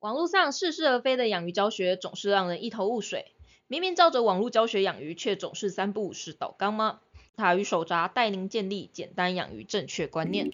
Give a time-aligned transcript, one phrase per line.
[0.00, 3.34] 网络上似是而非的养鱼教学总是让人一头雾水。
[3.66, 7.00] 明明照着网络教学养鱼，却总是三不五时倒缸吗？
[7.36, 10.50] 塔鱼手札带您建立简单养鱼正确观念。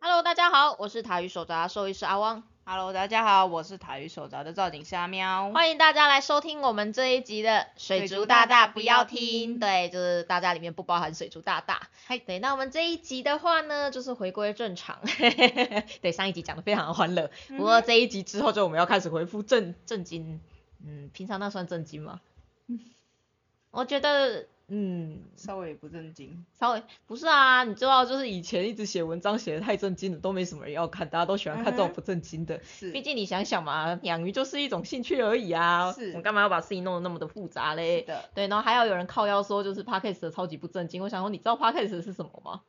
[0.00, 2.53] Hello，大家好，我是塔鱼手札兽医师阿汪。
[2.66, 5.50] Hello，大家好，我是塔鱼手札的造景虾喵。
[5.50, 11.90] 欢迎大家来收听我们这一集的水族大大不要听，对，就是大家里面不包含水族大大。
[12.06, 14.98] 嗨对，那我们这一集的话呢，就是回归正常。
[16.00, 20.40] 对，上一集讲的非常的欢乐，不过这一集之后就我们要开始回复正正经，
[20.82, 22.22] 嗯，平常那算正经吗？
[23.72, 26.44] 我觉得，嗯，稍微不正经。
[26.58, 32.58] 稍微不是啊，你知道，就是以前一直写文章写的太正经了，都没什么人要看，大家都喜欢看这种不正经的。
[32.62, 32.90] 是。
[32.90, 36.12] 毕竟你想想嘛，养鱼就是一种兴趣而已啊，是。
[36.14, 38.02] 我干嘛要把事情弄得那么的复杂嘞？
[38.02, 42.62] 的，对，然后还要有人靠腰说就是 podcast 的超级不正经，我想说你知道 podcast 是什么吗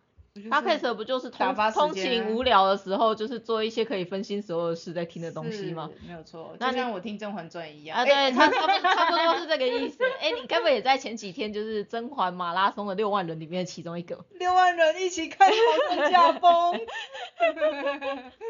[0.50, 5.90] ？podcast 不就是通通勤无聊的时候，就是做一些可以分心所有的事在听的东西吗？？
[6.06, 7.98] 没有错，那像我听《甄嬛传》一样。
[7.98, 9.98] 啊，哎对， 差差不多差不多是这个意思。
[10.22, 14.26] 哎，你该不会也在前几天就是甄嬛马拉松的六万人里面的其中一个？
[14.40, 16.80] 六万人一起看豪生驾崩。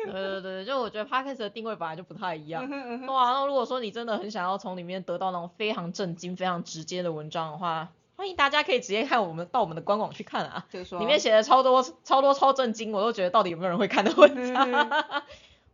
[0.05, 2.63] 对对对，就我觉得 podcast 的定位本来就不太一样。
[2.65, 14.89] 嗯哼嗯哼对啊，那如果说你真的很想要从里面得到那种非常震惊、非常直接的文章的话，欢迎大家可以直接看我们到我们的官网去看啊，就是说里面写的超多、超多、超震惊，我都觉得到底有没有人会看的文嗯章。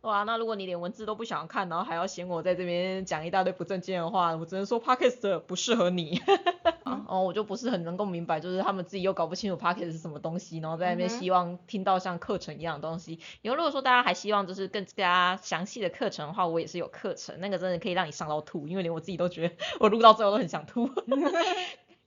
[0.02, 6.20] 哇，那如果你连文字都不想要看，然后还要嫌我在这边讲一大堆不正经的话，我只能说 podcast 不适合你。
[7.06, 13.20] 哦，我就不是很能够明白，就是他们自己又搞不清楚 podcast 是什么东西，然后在那边希望听到像课程一样的东西。
[13.42, 21.06] 以后如果说大家还希望就是更加详细的课程的话，我也是有课程，那个真的可以让你上到吐，因为连我自己都觉得 我录到最后都很想吐，看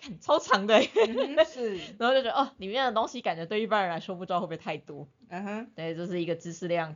[0.21, 6.95] 超长的欸，嗯是， 然后就觉得哦，里面的东西感觉对一般人来说不知道会不会太多，嗯哼，对，这是一个知识量，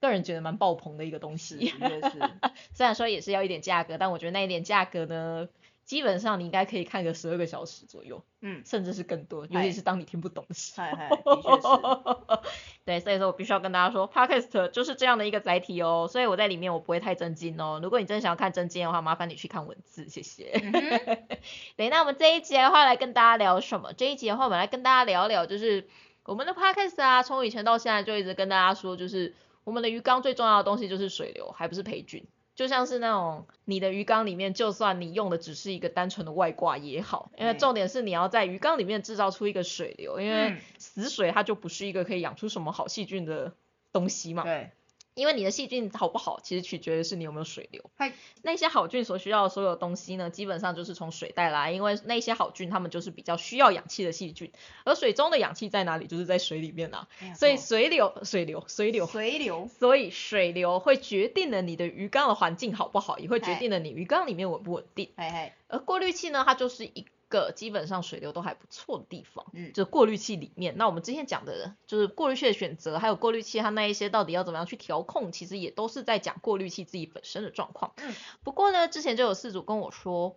[0.00, 1.56] 个人觉得蛮爆棚的一个东，西。
[1.56, 2.18] 的确是。
[2.74, 5.48] 虽然说也是要一点价格，但我觉得那一点价格呢，
[5.86, 12.40] 基本上你应该可以看个十二个小时左右，嗯，甚至是更多，尤其是当你听不懂的时嗨嗨，候。
[12.84, 17.78] 对，所以说我必须要跟大家说，Podcast 就是这样的一个载体哦，所以我在里面我不会太震惊哦。
[17.80, 20.60] 如果你真的想要看真经的话，麻烦你去看文字，谢谢。
[20.60, 21.18] 嗯哼
[21.78, 23.92] 对，那我们这一集的话来跟大家聊什么？
[23.92, 25.88] 这一集的话，我们来跟大家聊聊，就是
[26.24, 32.26] 我们的 podcast 啊，从以前到现在就一直跟大家说，就是我们的鱼缸最重要的东西就是水流，还不是培菌。
[32.56, 43.52] 就像是那种你的鱼缸里面，就算你用的只是一个单纯的外挂也好，因为嗯重点是你要在鱼缸里面制造出一个水流，因为嗯死水它就不是一个可以养出什么好细菌的
[43.92, 44.42] 东西嘛。
[44.42, 44.70] 对，
[45.16, 47.82] 因为你的细菌好不好，其实取决于是你有没有水流。
[47.96, 48.12] 嗨，
[48.42, 54.52] 那些好菌所需要的所有东西呢，基本上就是从水带来，因为那些好菌它们就是比较需要氧气的细菌，
[54.84, 56.06] 而水中的氧气在哪里？
[56.06, 57.08] 就是在水里面啊。
[57.34, 59.70] 所以水流、水流、水流，水流。
[59.78, 65.08] 所以水流会决定了你的鱼缸的环境好不好，也会决定了你鱼缸里面稳不稳定。
[65.16, 69.46] 嗨嗨，而过滤器呢，它就是一个基本上水流都还不错的地方。
[69.52, 77.92] 嗯，就是过滤器里面，那我们之前讲的就是过滤器的选择，还有过滤器它那一些到底要怎么样去调控，其实也都是在讲过滤器自己本身的状况。
[77.96, 80.36] 嗯，不过呢，之前就有四组跟我说，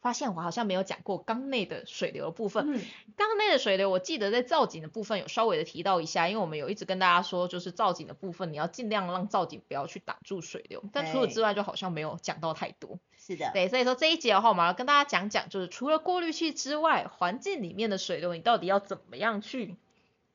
[0.00, 2.74] 发现我好像没有讲过缸内的水流的部分。
[2.74, 2.80] 嗯，
[3.16, 12.98] 缸内的水流，我记得在造景的部分有稍微的提到一下，因为我们有一直跟大家说，就是造景的部分你要尽量让造景不要去挡住水流，但除此之外就好像没有讲到太多。
[13.24, 13.50] 是的。
[13.52, 19.76] 对，所以说这一节的话，我们要跟大家讲讲，就是除了过滤器之外，环境里面的水流，你到底要怎么样去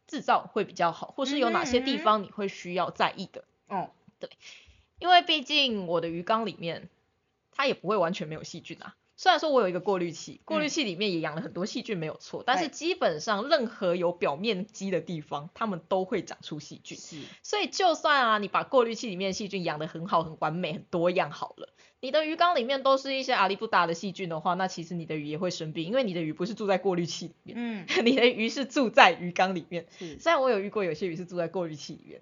[0.08, 3.44] 制造会比较好，或是有哪些地方你会需要在意的？
[3.68, 3.92] 哦，
[4.98, 6.90] 因为毕竟我的鱼缸里面，
[7.52, 8.96] 它也不会完全没有细菌啊。
[9.20, 16.98] 虽然说我有一个过滤器，过滤嗯器里面也养了很多细菌，没有错，但是基本上任何有表面积的地方，它们都会长出细菌。
[16.98, 17.18] 是。
[17.44, 21.68] 所以就算啊，你把过滤器里面的细菌养得很好、很完美、很多样好了，
[22.00, 29.88] 你的鱼缸里面都是一些阿里不达的细菌的话，那其实你的鱼也会生病，因为你的鱼不是住在过滤器里面，嗯， 你的鱼是住在鱼缸里面。
[29.98, 30.18] 是。
[30.18, 32.22] 虽然我有遇过有些鱼是住在过滤器里面，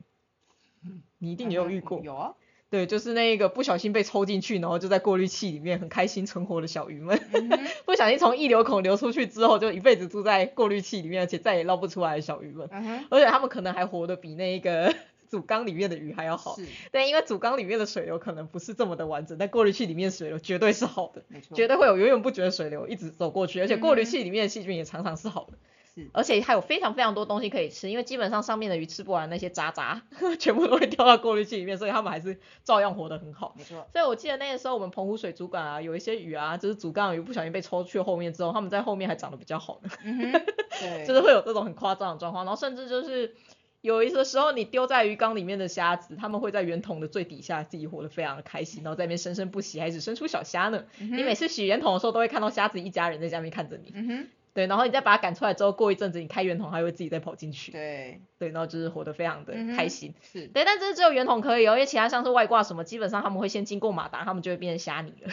[1.19, 2.33] 你一定也有遇过，有啊。
[2.69, 7.49] 对，就是那个不小心被抽进去，然后就在过滤器里面很开心存活的小鱼们，嗯
[7.85, 12.67] 不小心从溢流孔流出去之后，就一辈子住在过滤器里面，而且再也捞不出来的小鱼们。
[12.71, 13.05] 嗯。
[13.09, 14.93] 而且他们可能还活得比那个
[15.29, 16.55] 主缸里面的鱼还要好。
[16.55, 21.23] 是，对，因为主缸里面的水流可能不是这么的完整，但过滤器里面水流绝对是好的。
[21.53, 25.57] 绝对会有源源不绝的水流一直走过去，而且过滤嗯器里面的细菌也常常是好的。
[25.97, 30.03] 是，而且还有非常非常多东西可以吃，因为基本上上面的鱼吃不完那些渣渣，
[30.37, 33.55] 全部都会掉到过滤器里面，所以它们还是照样活得很好。
[33.57, 40.31] 没错，所以我记得那个时候我们澎湖水族馆啊，有一些鱼啊，就是主缸鱼不小心被抽去后面之后，它们在后面还长得比较好呢，嗯哼，
[40.79, 43.33] 对，就是会有这种很夸张的状况，然后甚至就是。
[43.81, 50.85] 有一些时候，你丢在鱼缸里面的虾子，它们会在圆筒的最底下自己活得非常的开心，然后在那边生生不息，还只生出小虾呢。
[50.99, 53.91] 嗯你每次洗圆筒的时候，都会看到虾子一家人在下面看着你。
[53.93, 57.71] 嗯哼，对，然后你再把它赶出来之后，过一阵子你开圆筒，它会自己再跑进去。
[57.71, 60.15] 对，对，然后就是活得非常的开心。
[60.23, 65.31] 是，对，但这只有圆筒可以哦，因为其他像是外挂什么，基本上他们会先经过马达，他们就会变成虾泥了。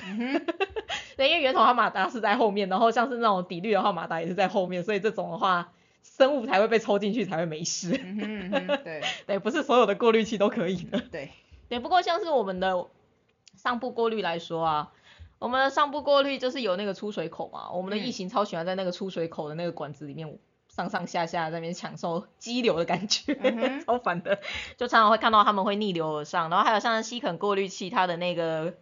[1.17, 5.73] 对，因为圆筒它马达是在后面，然后像是那种底滤的话，马达也是在后面，所以这种的话，
[6.03, 7.99] 生物才会被抽进去，才会没事。
[8.05, 11.01] 嗯哼，嗯哼，对， 对，不是所有的过滤器都可以的。
[11.11, 11.31] 对，
[11.71, 12.85] 对，不过像是我们的
[13.57, 14.93] 上部过滤来说啊，
[15.39, 20.39] 我们的上部过滤就是有那个出水口嘛，我们的嗯异形超喜欢在那个出水口的那个管子里面
[20.69, 24.41] 上上下下在那边享受激流的感觉， 嗯超烦的，
[24.77, 28.75] 就常常会看到他们会逆流而上，然后还有像吸肯过滤器，它的那个。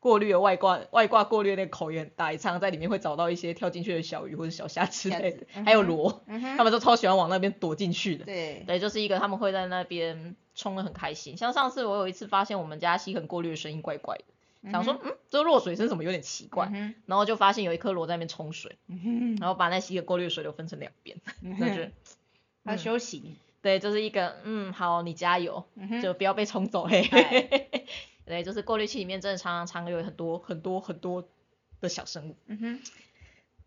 [0.00, 8.24] 过滤的外挂外挂过滤的那个口也很大，也常常在里面会找到一些跳进去的小鱼或者小虾之类的，还有螺，嗯，他们都超喜欢往那边躲进去的。
[8.24, 11.36] 对，对，就是一个他们会在那边冲的很开心。
[11.36, 14.24] 像上次我有一次发现我们家吸肯过滤的声音怪怪的，
[14.70, 21.82] 想说嗯，这落水声怎么有点奇怪，嗯然后就发现有一颗螺在那边冲水，嗯然后把那吸肯过滤水流分成两边， 那就
[22.64, 27.02] 哼，要休息，对，就是一个嗯好，你加油，嗯，就不要被冲走嘿。
[27.10, 27.48] 哎
[28.26, 31.26] 对，就是过滤器里面真的常常常有很多很多很多
[31.80, 32.36] 的小生物。
[32.46, 32.80] 嗯哼，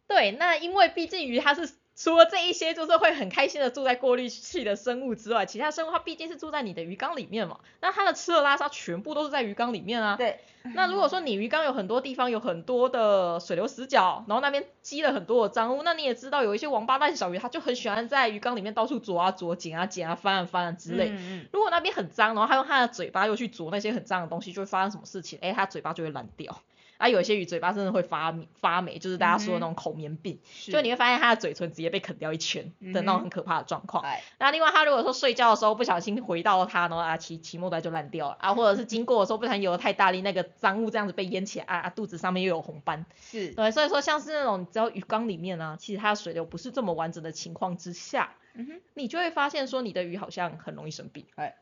[0.08, 10.16] 对，那因为毕竟鱼它是除了这一些就是会很开心的住在过滤器的生物之外，其他生物它毕竟是住在你的鱼缸里面嘛，那它的吃喝拉撒全部都是在鱼缸里面啊。
[10.16, 10.40] 对，
[10.74, 21.10] 那如果说你鱼缸有很多地方有很多的水流死角，然后那边积了很多的脏污，那你也知道有一些王八蛋小鱼，它就很喜欢在鱼缸里面到处啄啊啄、捡啊捡啊、翻啊翻啊之类。
[21.10, 25.38] 嗯如果那边很脏，然后它用它的嘴巴又去啄那些很脏的东西，就会发生什么事情？
[25.42, 26.62] 哎，它嘴巴就会烂掉。
[27.02, 34.04] 啊，有一些鱼嘴巴真的会发发霉，就是大家说的那种口棉病，是就你会发现它的嘴唇直接被啃掉一圈的那种很可怕的状况。
[34.04, 43.06] 哎，那另外，它如果说睡觉的时候不小心回到它，然后啊期期末端就烂掉了啊，或者是经过的时候不小心游的太大力，那个脏物这样子被淹起来啊，啊肚子上面又有红斑。
[43.20, 51.26] 是，对，所以说像是那种只要鱼缸里面呢、其实它的水流不是这么完整的情况之下，嗯哼，你就会发现说你的鱼好像很容易生病。
[51.36, 51.56] 哎，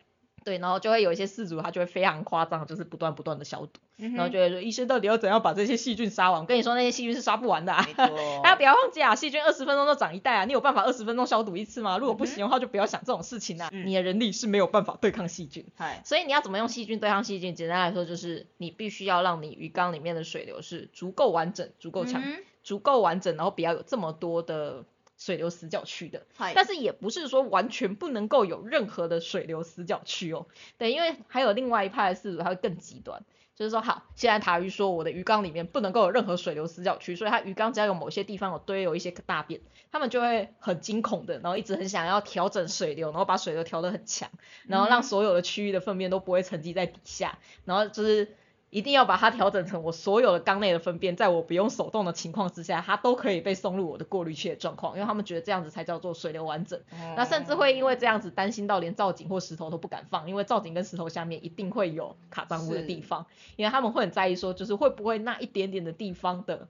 [0.49, 6.41] 对，然后就会有一些饲主他就会非常夸张，就是不断不断的消毒，嗯，然后就会说医生到底要怎样把这些细菌杀完？
[6.41, 7.85] 我跟你说那些细菌是杀不完的啊。
[7.85, 11.99] 没错， 大家不要忘记啊，细菌二十分钟都长一代啊，你有办法二十分钟消毒一次吗？
[11.99, 15.65] 如果不行的话，就不要想这种事情啊，嗯你的人力是没有办法对抗细菌。
[15.75, 17.53] 嗨，所以你要怎么用细菌对抗细菌？
[17.53, 24.83] 简单来说就是你必须要让你鱼缸里面的水流是足够完整、足够强、嗯足够完整，然后不要有这么多的
[25.19, 26.25] 水流死角区的。
[26.55, 30.47] 但是也不是说完全不能够有任何的水流死角区哦。
[30.79, 33.23] 对，因为还有另外一派的饲主，他会更极端，
[33.55, 39.61] 就是说，好，现在塔鱼说我的鱼缸里面不能够有任何水流死角区，所以它鱼缸只要有某些地方有堆有一些大便，
[39.91, 44.31] 他们就会很惊恐的，然后一直很想要调整水流，然后把水流调得很强，
[44.67, 48.35] 然后让所有的区域的粪便都不会沉积在底下，然后就是。
[48.69, 56.79] 一定要把它调整成我所有的缸内的粪便，在我不用手动的情况之下，它都可以被送入我的过滤器的状况，因为他们觉得这样子才叫做水流完整。
[57.15, 63.25] 那甚至会因为这样子担心到连造景或石头都不敢放，因为造景跟石头下面一定会有卡脏污的地方，
[63.55, 66.67] 因为他们会很在意说，就是会不会那一点点的地方的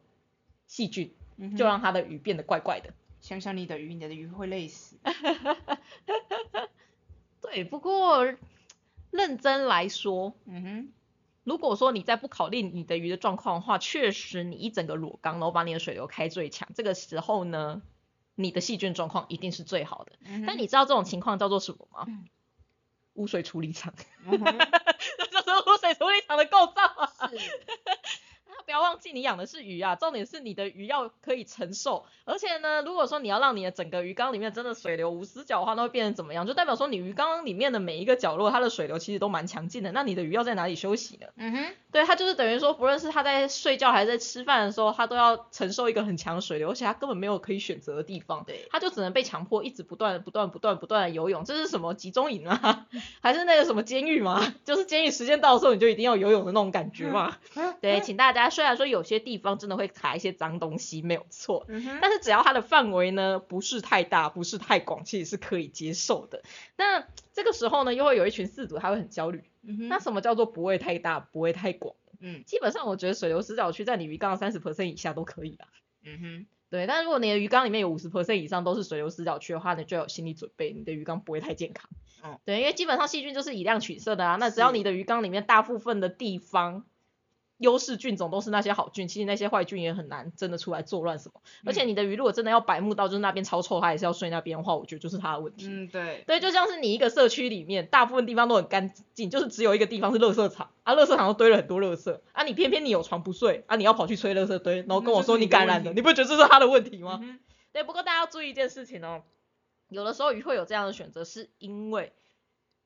[0.67, 2.93] 细菌，嗯就让它的鱼变得怪怪的。
[3.21, 4.95] 想想你的鱼，你的鱼会累死。
[7.41, 8.25] 对，不过
[9.11, 10.89] 认真来说，嗯哼，
[11.49, 17.81] 如果说你在不考虑你的鱼的状况的话，确实你一整个裸缸，然后把你的水流开最强，这个时候呢，
[18.35, 20.13] 你的细菌状况一定是最好的。
[20.25, 22.05] 嗯但你知道这种情况叫做什么吗？
[22.07, 22.25] 嗯
[23.15, 24.57] 污水处理厂，嗯哼
[25.17, 27.29] 这就是污水处理厂的构造啊！
[28.69, 36.45] 是，不要忘记你养的是鱼啊，重点是你的鱼要可以承受，而且呢，如果说你要让你的整个鱼缸里面真的水流无死角的话，那会变成怎么样？
[36.45, 41.25] 就代表说你鱼缸里面的每一个角落，它的水流其实都蛮强劲的，那你的鱼要在哪里休息呢？
[41.37, 51.43] 嗯哼，对，它就是等于说，不论是它在睡觉还是在吃饭的时候，它都要承受一个很强的水流，而且它根本没有可以选择的地方，对它就只能被强迫一直不断、不断、不断、不断的游泳。
[51.43, 52.85] 这是什么集中营啊？
[53.21, 54.53] 还是那个什么监狱吗？
[54.63, 57.35] 就是监狱时间到的时候，你就一定要游泳的那种感觉嘛？
[57.81, 66.43] 对，请大家虽然说有些地方真的会卡一些脏东西，没有错，嗯，但是只要它的范围呢不是太大，不是太广，其实是可以接受的。
[66.75, 69.45] 那这个时候呢，又会有一群饲主他会很焦虑。
[69.61, 71.95] 嗯，那什么叫做不会太大，不会太广？
[72.19, 75.69] 嗯基本上我觉得水流死角区在你鱼缸三十 percent 以下都可以啦。
[76.03, 81.89] 嗯哼，对，但如果你的鱼缸里面有五十 percent 以上都是水流死角区的话，你就要有心理准备，你的鱼缸不会太健康。
[82.25, 86.83] 嗯，对，因为基本上细菌就是以量取胜的啊，那只要你的鱼缸里面大部分的地方。
[87.59, 91.41] 优势菌种都是那些好菌，其实那些坏菌也很难真的出来作乱什么。
[91.65, 95.67] 而且你的鱼如果真的要白目到就是那边超臭，它也是要睡那边的话，我觉得就是它的问题。
[95.67, 107.19] 嗯，对，对，就像是你一个社区里面，大部分地方都很干净，就是只有一个地方是垃圾场啊，垃圾场都堆了很多垃圾啊，你偏偏你有床不睡啊，你要跑去吹垃圾堆，然后跟我说你感染了，你不觉得这是他的问题吗？
[107.21, 107.39] 嗯
[107.71, 109.21] 对，不过大家要注意一件事情哦，
[109.89, 112.13] 有的时候鱼会有这样的选择，是因为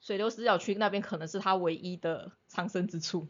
[0.01, 3.27] 水流死角区那边可能是它唯一的藏身之处。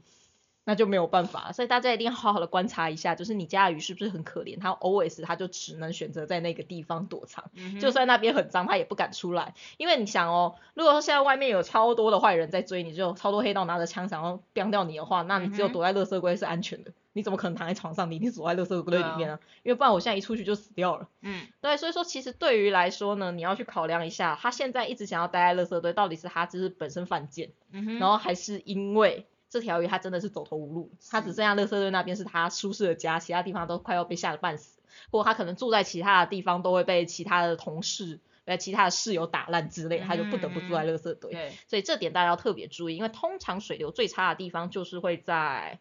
[0.65, 18.09] 那就没有办法，所以大家一定要好好的观察一下，就是你家的鱼是不是很可怜，它 always 它就只能选择在那个地方躲藏，嗯就算那边很脏，它也不敢出来，因为你想哦，如果说现在外面有超多的坏人在追你，就有超多黑道拿着枪想要毙掉你的话，那你只有躲在垃圾柜是安全的，你怎么可能躺在床上？
[18.09, 21.09] 你一定躲在垃圾堆里面啊，因为不然我现在一出去就死掉了。
[21.21, 21.47] 嗯。
[21.61, 34.81] 对，所以说其实对于来说呢，你要去考量一下，他现在一直想要待在垃圾堆，到底是他就是本身犯贱，嗯哼，然后还是因为这条鱼它真的是走投无路，它只剩下垃圾堆那边是它舒适的家，其他地方都快要被吓得半死，
[35.11, 41.31] 或者他可能住在其他的地方都会被其他的同事、被其他的室友打烂之类，他就不得不住在垃圾堆。
[41.31, 45.79] 对，所以这点大家要特别注意，因为通常水流最差的地方就是会在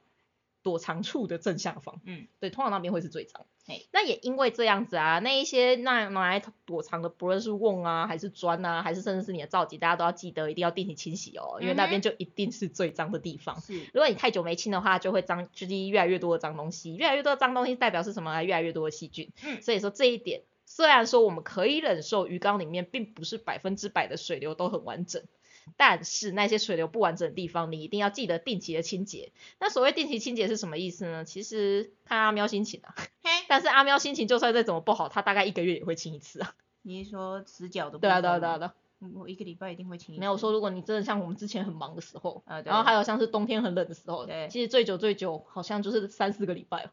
[0.63, 2.01] 躲藏处的正下方。
[2.05, 3.87] 嗯，对，通常那边会是最脏嘿。
[3.93, 13.61] 那也因为这样子啊，那一些那拿来躲藏的，不论是瓮啊，还是砖啊，还是甚至是你的皂基，大家都要记得一定要定期清洗哦，因为那边就一定是最脏的地方。
[13.61, 18.43] 是，如果你太久没清的话，就会脏，就是越来越多的脏东西，越来越多的脏东西代表是什么？
[18.43, 19.31] 越来越多的细菌。
[19.45, 25.23] 嗯所以说这一点，虽然说我们可以忍受鱼缸里面并不是百分之百的水流都很完整，
[25.77, 29.33] 但是那些水流不完整的地方，你一定要记得定期的清洁。
[29.61, 31.25] 那所谓定期清洁是什么意思呢？
[31.25, 36.55] 其实看阿喵心情啊，嘿，但是阿喵心情就算再怎么不好，它大概一个月也会清一次啊。
[36.83, 38.69] 你是说死角的部对啊，对啊，对啊，对
[39.15, 40.21] 我一个礼拜一定会清一次。
[40.21, 46.91] 没有说，如果你真的像我们之前很忙的时候，啊，然后还有像是冬天很冷的时候，对其实最久最久好像就是三四个礼拜哦。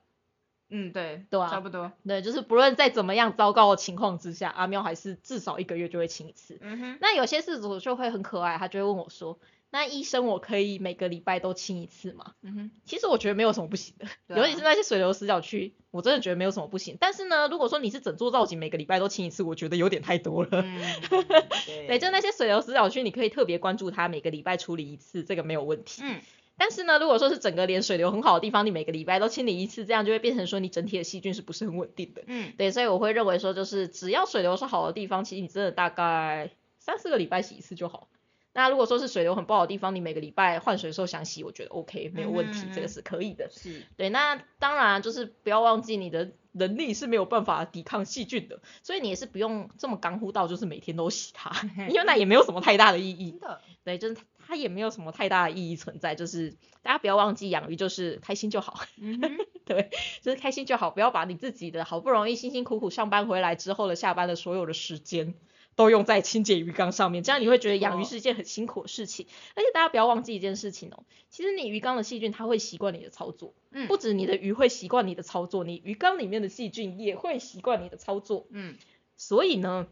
[0.70, 1.92] 嗯，对，对啊差不多。
[2.08, 6.58] 对，就是不论在怎么样糟糕的情况之下，阿喵还是至少一个月就会亲一次。
[6.62, 9.40] 嗯哼，那有些事主就会很可爱，他就会问我说
[9.72, 16.98] ：“那医生，我可以每个礼拜都亲一次吗嗯哼，？”其实我觉得没有什么不行的，啊尤其是那些水流死角区，我真的觉得没有什么不行。
[17.00, 20.50] 但是呢，如果说你是整座造景每个礼拜都亲一次，我觉得有点太多了。
[20.52, 20.82] 嗯，
[21.66, 26.02] 对，对，就那些水流死角区，你可以特别关注它，每个礼拜处理一次，这个没有问题。
[26.04, 26.20] 嗯，
[26.60, 32.22] 但是呢，如果说是整个连水流很好的地方，你每个礼拜都清理一次，这样就会变成说你整体的细菌是不是很稳定的？
[32.28, 38.10] 嗯，对，所以我会认为说，就是只要水流是好的地方，其实你真的大概三四个礼拜洗一次就好。
[38.52, 43.50] 那如果说是水流很不好的地方，你每个礼拜换水的时候想洗，我觉得 OK 没有问题，嗯嗯嗯这个是可以的。
[43.50, 51.52] 是，对，那当然就是不要忘记你的能力是没有办法抵抗细菌的，所以你也是不用这么干乎到就是每天都洗它，
[51.90, 53.40] 因为那也没有什么太大的意义真。
[53.40, 54.18] 的，对，就是
[54.50, 58.80] 它也没有什么太大的意义存在，就是大家不要忘记养鱼就是开心就好。
[58.98, 59.22] 嗯，
[59.64, 59.92] 对，
[60.24, 65.36] 就是开心就好，不要把你自己的好不容易辛辛苦苦上班回来之后的下班的所有的时间
[65.76, 69.28] 都用在清洁鱼缸上面，这样你会觉得养鱼是一件很辛苦的事情。
[69.54, 78.48] 而且大家不要忘记一件事情哦，其实你鱼缸的细菌它会习惯你的操作，嗯不止你的鱼会习惯你的操作，你鱼缸里面的细菌也会习惯你的操作。
[78.50, 78.76] 嗯，
[79.16, 79.88] 所以呢，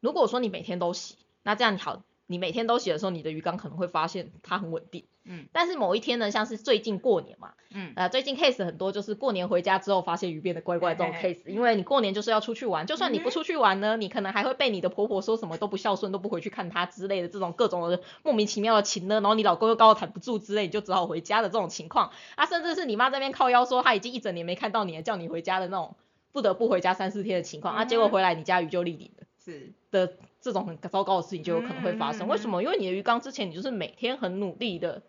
[0.00, 5.04] 如果说你每天都洗，那这样好，你每天都洗的时候，你的鱼缸可能会发现它很稳定。
[5.26, 25.96] 嗯，但是某一天呢，像是最近过年嘛，嗯，呃，最近 case 很多，就是过年回家之后发现鱼变得怪怪这种 case，因为你过年就是要出去玩，就算你不出去玩呢，你可能还会被你的婆婆说什么都不孝顺，都不回去看她之类的这种各种的莫名其妙的情呢，然后你老公又高的谈不住之类，你就只好回家的这种情况，啊，甚至是你妈这边靠腰说她已经一整年没看到你了，叫你回家的那种
[26.32, 29.24] 不得不回家三四天的情况，啊，结果回来你家鱼就立顶了。
[29.44, 32.22] 是，的这种很糟糕的事情就有可能会发生。
[32.22, 32.24] 嗯。
[32.24, 32.62] 嗯嗯为什么？
[32.62, 35.02] 因为你的鱼缸之前你就是每天很努力的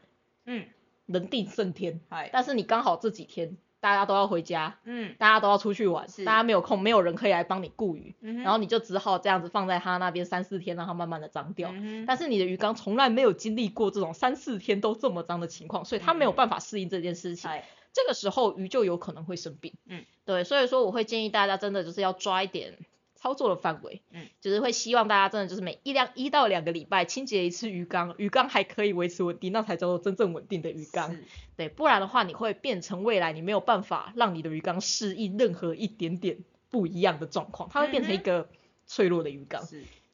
[0.45, 0.67] 嗯，
[1.05, 6.25] 人定胜天，嗨，但是你刚好这几天大家都要回家，嗯，大家都要出去玩，是。
[6.25, 11.69] 大家没有空，没有人可以来帮你顾鱼，嗯然后你就只好这样子放在他那边三四天，让它慢慢的脏掉。
[11.71, 17.49] 嗯但是你的鱼缸从来没有经历过这种三四天都这么脏的情况，所以它没有嗯办法适应这件事情。
[17.49, 17.63] 嗨，
[17.93, 19.73] 这个时候鱼就有可能会生病。
[19.85, 22.77] 嗯，对，所以说我会建议大家真的就是要抓一点
[23.25, 24.03] 操作的范围。
[24.11, 31.17] 嗯，就是会希望大家真的就是每一两一到两个礼拜清洁一次鱼缸，鱼缸还可以维持稳定，那才叫做真正稳定的鱼缸。
[31.57, 36.37] 对，不然的话你会变成未来你没有办法让你的鱼缸适应任何一点点
[36.69, 38.47] 不一样的状况，它会变成一个
[38.85, 39.63] 脆弱的鱼缸。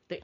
[0.08, 0.24] 对，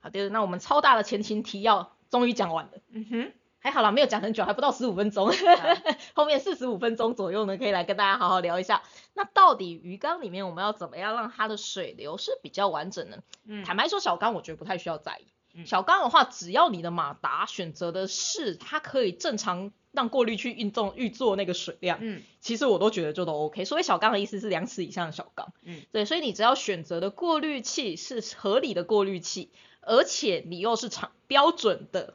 [0.00, 2.72] 好的，那我们超大的前情提要终于讲完了。
[2.90, 3.32] 嗯哼，
[3.70, 5.30] 好了，没有讲很久，还不到十五分钟，
[6.14, 8.82] 后面四十五分钟左右呢，可以来跟大家好好聊一下。
[9.14, 13.22] 那到底鱼缸里面我们要怎么样让它的水流是比较完整的？
[13.46, 15.26] 嗯坦白说，小缸我觉得不太需要在意。
[15.54, 23.64] 嗯小缸的话，只要你的马达选择的是它可以正常让过滤去运动预做那个水量，嗯其实我都觉得就都 OK。
[23.64, 32.14] 所以小缸的意思是两尺以上的小缸，嗯，对，所以你只要选择的过滤器是合理的过滤器，而且你又是常标准的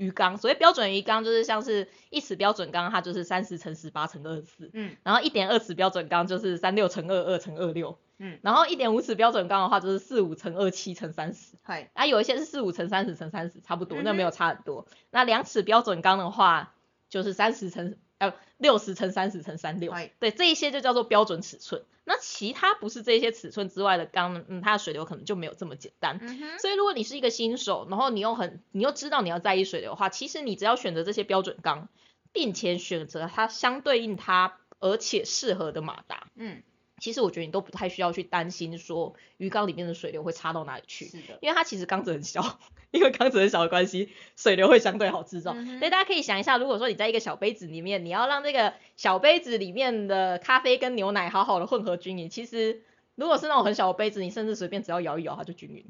[0.00, 0.38] 鱼缸。
[0.38, 11.54] 所谓标准鱼缸，就是像是一尺标准缸，它就是三十乘十八乘二十四，嗯然后一点二尺标准缸就是三六乘二二乘二六，嗯，然后一点五尺标准缸的话就是四五乘二七乘三十。
[11.62, 11.90] はい。
[11.92, 14.86] 啊，有一些是四五乘三十乘三十，差不多，那没有差很多。
[15.10, 16.74] 那两尺标准缸的话，
[17.10, 21.82] 就是三十乘呃六十乘三十乘三六对，这一些就叫做标准尺寸。
[22.04, 26.18] 那其他不是这些尺寸之外的缸呢，嗯，它的水流可能就没有这么简单。
[26.20, 26.58] 嗯。
[26.58, 31.88] 所以如果你是一个新手，然后你又很你又知道你要在意水流的话，其实你只要选择这些标准缸，
[32.32, 36.62] 并且选择它相对应它而且适合的马达，嗯，
[37.00, 41.06] 其实我觉得你都不太需要去担心说鱼缸里面的水流会差到哪里去。
[41.06, 41.38] 是的。
[41.40, 42.60] 因为它其实缸子很小，
[42.92, 45.52] 因为缸子很小的关系，水流会相对好制造。
[45.56, 52.82] 嗯所以大家可以想一下，如果说你在一个小杯子里面，你要让这个小杯子里面的咖啡跟牛奶好好的混合均匀，其实
[53.14, 55.84] 如果是那种很小的杯子，你甚至随便只要摇一摇，它就均匀。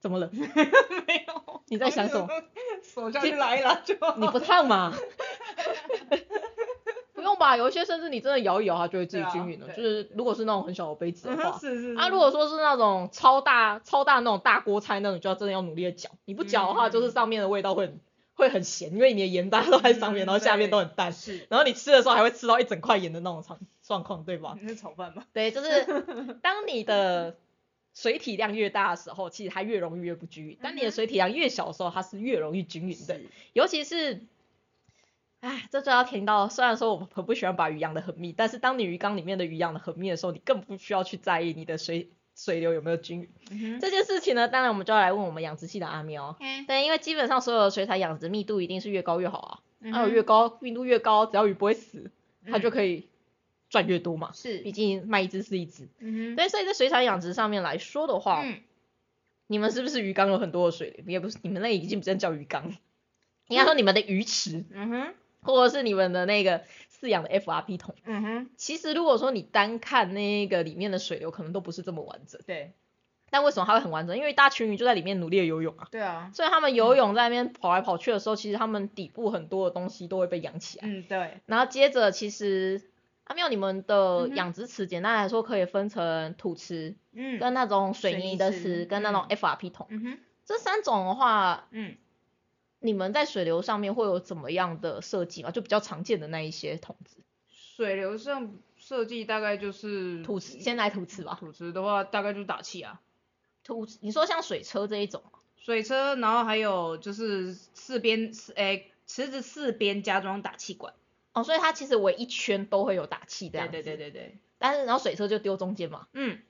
[0.00, 0.30] 怎么了？
[0.32, 1.60] 没有。
[1.66, 2.26] 你在想什么？
[2.82, 4.16] 手下去拉一拉就好。
[4.16, 4.96] 你不烫吗？
[7.20, 9.66] 不用吧，有一些甚至你真的摇一摇，它就会自己均匀了。
[9.66, 16.10] 啊就是如果是那种很小的杯子的话，是是啊，如果说是那种超大超大那种大锅菜那种，就要真的要努力的搅。
[16.24, 18.00] 你不搅的话，嗯就是上面的味道会很
[18.34, 21.46] 会很咸，因为你的盐大家都在上面，嗯然后下面都很淡，是。
[21.48, 24.56] 然后你吃的时候还会吃到一整块盐的那种状状况，对吧？
[24.60, 25.24] 你是炒饭吗？
[25.32, 25.84] 对，就是
[26.42, 27.36] 当你的
[27.94, 33.20] 水体量越大的时候，其实它越容易越不均匀；当你的水体量越小的时候，它是越容易均匀的。
[33.52, 34.22] 尤其是，
[35.40, 43.28] 哎，这就要听到，虽然说我很不喜欢把鱼养的很密，但是当你鱼缸里面的鱼养的很密的时候，你更不需要去在意你的水水流有没有均匀。
[43.50, 43.80] 嗯。
[43.80, 46.36] 这件事情呢，当然我们就要来问我们养殖系的阿喵。
[46.40, 52.10] 嗯对，因为基本上所有的水产养殖密度一定是越高越好啊，嗯还有越高密度越高，只要鱼不会死，
[52.46, 52.70] 它就。
[52.70, 53.08] 可以
[53.70, 54.32] 赚越多嘛。
[54.34, 54.58] 是。
[54.58, 55.88] 毕竟卖一只是一只。
[56.00, 56.36] 嗯哼。
[56.36, 58.60] 对，所以在水产养殖上面来说的话，嗯。
[59.46, 61.12] 你们是不是鱼缸有很多的水流？
[61.12, 62.74] 也不是，你们那已经不能叫鱼缸，
[63.48, 65.14] 应该说你们的鱼池，嗯哼。
[65.42, 67.94] 或者是你们的那个饲养的 FRP 桶。
[68.04, 68.50] 嗯哼。
[68.56, 72.40] 其实如果说你单看那个里面的水流，可能都不是这么完整。
[72.46, 72.72] 对。
[73.32, 74.16] 但为什么它会很完整？
[74.16, 75.86] 因为一大群鱼就在里面努力的游泳啊。
[75.92, 76.32] 对啊。
[76.34, 80.88] 所以他们游泳在那边跑来跑去的时候，其实他们底部很多的东西都会被养起来。
[80.88, 81.40] 嗯，对。
[81.46, 82.82] 然后接着，其实
[83.22, 87.38] 阿妙，你们的养殖池简单来说可以分成土池，嗯。
[87.38, 89.86] 跟那种水水泥泥的池池，跟那种嗯 FRP 桶。
[89.90, 90.18] 嗯哼。
[90.44, 91.94] 这三种的话，嗯。
[92.80, 95.50] 你们在水流上面会有怎么样的设计吗？
[95.50, 97.18] 就比较常见的那一些桶子。
[97.48, 101.36] 水流上设计大概就是土池，先来土池吧。
[101.38, 103.00] 土池的话，大概就是打气啊，
[103.62, 110.94] 土池，你说像水车这一种吗，水车，然后还有就是四边，诶，池子四边加装打气管。
[111.32, 113.72] 哦，所以它其实围一圈都会有打气这样子。
[113.72, 114.38] 对对对对对。
[114.58, 116.08] 但是然后水车就丢中间嘛。
[116.12, 116.40] 嗯。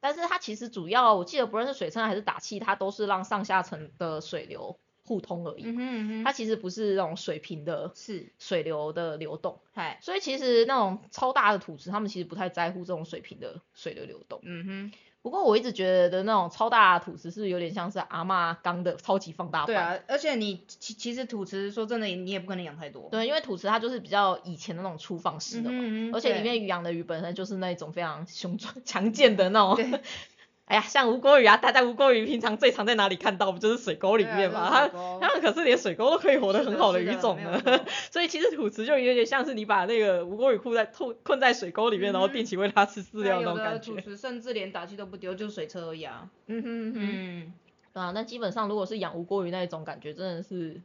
[0.00, 5.62] 但是它其实主要，我记得不论是水车还是打气，它都是让上下层的水流互通而已。
[5.64, 6.24] 嗯哼嗯哼。
[6.24, 8.32] 它其实不是那种水平的是。
[8.38, 9.58] 水流的流动。
[9.72, 9.98] 嗨。
[10.02, 14.40] 所以其实那种超大的土池，他们其实不太在乎这种水平的水流流动。
[14.42, 14.92] 嗯哼。
[15.22, 19.66] 不过我一直觉得的那种超大的土池是有点像是阿妈缸的超级放大版。
[19.66, 23.08] 对啊，而且你其其实土池说真的，你也不可能养太多。
[23.08, 30.00] 对，因为土池它就是比较以前的那种粗放式的嘛，而且里面鱼养的鱼本身就是那种非常雄壮强健的那种。
[30.66, 33.52] 对哎呀，像吴锅鱼啊，大家吴锅鱼平常最常在哪里看到？
[33.52, 34.70] 不就是水沟里面嘛？
[34.70, 34.88] 它
[35.20, 37.60] 它们可是连水沟都可以活得很好的鱼种呢。
[38.10, 43.92] 所以其实土池就有点像是你把那个吴锅鱼困在困困在水沟里面，嗯、然后定期喂它吃饲料那种感觉。
[43.92, 46.30] 土池甚至连打气都不丢，就是水车而已啊。
[46.46, 47.00] 嗯哼哼。
[47.02, 47.52] 嗯。
[47.92, 50.80] 啊，那基本上如果是养吴锅鱼那一种感觉，真的是，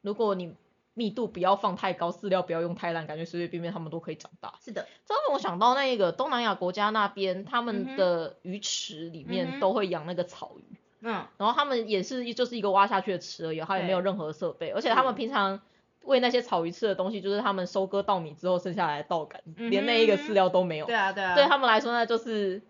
[0.00, 0.54] 如果你
[0.98, 4.54] 密度不要放太高，饲料不要用太烂，感觉随随便便它们都可以长大。
[4.64, 10.76] 是的，这让我想到那个东南亚国家那边，他们的鱼池里面都会养那个草鱼。
[11.02, 11.26] 嗯。
[11.36, 15.60] 然后他们也是就是一个挖下去的池而已，它也没有任何设备，而且他们平常
[16.02, 20.86] 喂那些草鱼吃的东西，就是他们收割稻米之后剩下来的稻杆，嗯、连那一个饲料都没有。
[20.86, 21.34] 对啊，对啊。
[21.34, 22.62] 对他们来说呢，就是。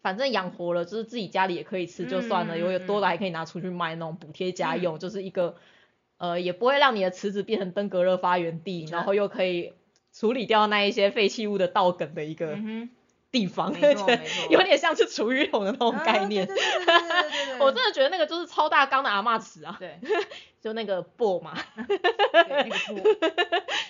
[0.00, 5.56] 反正养活了，就是自己家里也可以吃就算了，嗯、有多的还可以拿出去卖，那种补贴家用，嗯、就是一个，
[6.18, 9.72] 呃，也不会让你的池子变成登革热发源地，然后又可以
[10.12, 12.58] 处理掉那一些废弃物的稻梗的一个
[13.30, 13.72] 地方，
[14.50, 16.48] 有点像是厨余桶的那种概念。
[17.60, 19.98] 我真的觉得那个就是超大缸的阿妈池啊，对，
[20.60, 21.54] 就那个布嘛，
[21.86, 22.70] 对，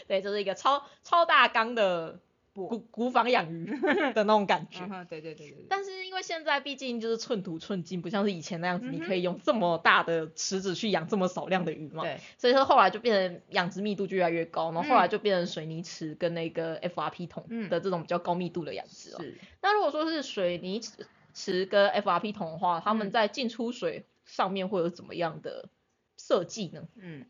[0.07, 2.19] 对，就是一个超超大缸的
[2.67, 3.67] 古古房养鱼
[4.15, 4.81] 的那种感觉。
[5.09, 12.03] 对对对对对，但是因为现在毕竟就是寸土寸金，不像是以前那样子，嗯你可以用这么大的池子去养这么少量的鱼嘛。
[12.03, 19.19] 对所以说后来就变成养殖密度就越来越高，然后后来嗯就变成水泥池跟那个 FRP 桶嗯的这种比较高密度的养殖了。
[19.21, 20.93] 是那如果说是水泥池
[21.35, 25.69] 池跟 FRP 桶的话，他们嗯在进出水上面会有怎么样的
[26.17, 26.89] 设计呢？
[26.97, 27.27] 嗯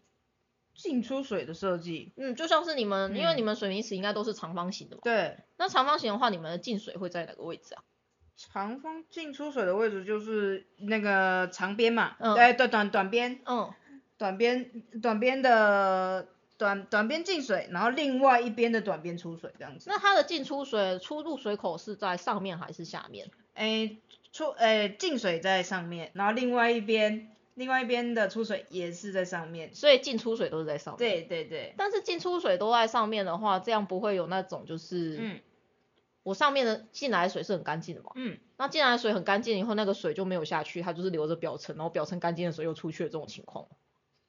[0.78, 7.82] 进出水的设计嗯，就像是你们，因为嗯你们水泥池应该都是长方形的嘛，对那长方形的话，你们的进水会在哪个位置啊？
[8.36, 13.74] 长方进出水的位置就是那个长边嘛，嗯对对短短边嗯，
[14.16, 14.70] 短边
[15.02, 19.90] 短边的短短边进水，然后另外一边的短边出水这样子。
[19.90, 23.28] 那它的进出水出入水口是在上面还是下面？
[23.54, 23.98] 诶
[24.30, 29.74] 出诶进水在上面，然后另外一边另外一边的出水也是在上面。
[29.74, 30.98] 所以进出水都是在上面。。
[30.98, 35.40] 对对对，但是进出水都在上面的话，这样不会有那种就是，嗯
[36.22, 38.12] 我上面的进来的水是很干净的嘛？
[38.14, 43.66] 嗯那进来的水很干净以后，那个水就没有下去，它就是留着表层，然后表层干净的水又出去的这种情况。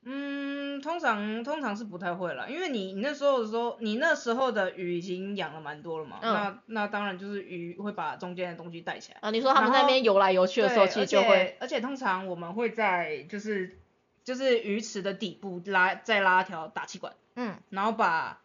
[0.01, 0.38] 嗯，
[0.81, 9.19] 通常通常是不太会啦，因为你你那时候的时候，你那时候的鱼已经养了蛮多了嘛，嗯那那当然就是鱼会把中间的东西带起来。
[9.21, 13.77] 啊，你说他们在那边游来游去的时候，对，其实就会，而且通常我们会在就是
[14.23, 18.41] 就是鱼池的底部拉再拉条打气管，嗯，然后把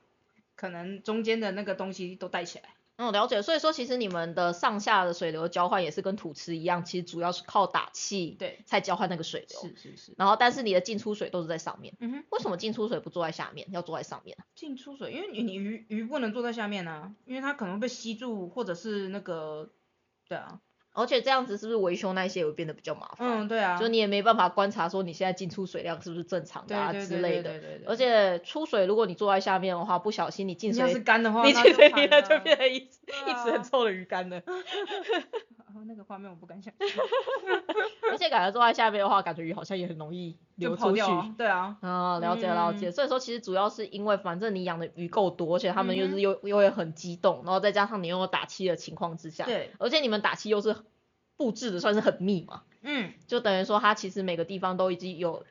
[0.56, 2.64] 可能中间的那个东西都带起来。
[2.96, 3.42] 嗯，了解。
[3.42, 9.60] 所以说，其实你们的上下的水流交换也是跟土池一样，其实主要是靠打气对，才交换那个水流。
[9.60, 10.14] 是是是。
[10.16, 11.94] 然后，但是你的进出水都是在上面。
[11.98, 14.46] 嗯哼，为什么进出水不坐在下面，要坐在上面啊？
[14.54, 19.70] 进出水，因为你你鱼鱼不能坐在下面啊，因为它可能被吸住，或者是那个，
[20.28, 20.60] 对啊，
[20.94, 23.28] 而且这样子是不是维修那些也会变得比较麻烦？
[23.42, 27.52] 嗯，对啊，就你也没办法观察说你现在进出水量是不是正常的啊之类的。
[27.86, 34.40] 而且出水，如果你坐在下面的话，不小心你进你要是水，干的话，你那进水里面惨了就变成一一池很啊臭的鱼干了。
[35.74, 36.72] 啊那个画面我不敢想，
[38.10, 41.02] 而且感觉坐在下面的话，感觉鱼好像也很容易流出去。
[41.36, 50.76] 对啊，啊，了解了解，嗯所以说其实主要是因为反正你养的鱼够多，而且它们又是又又会很激动，然后再加上你又有打气的情况之下，对，而且你们打气又是
[51.36, 55.44] 布置的算是很密嘛，嗯，就等于说它其实每个地方都已经有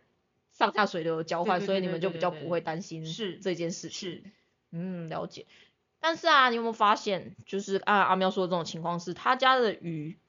[0.52, 4.10] 上下水流的交换，所以你们就比较不会担心是这件事情。
[4.12, 4.24] 是，
[4.72, 5.46] 嗯，了解。
[6.06, 10.20] 但是啊，你有没有发现，就是按阿喵说的这种情况是，他家的鱼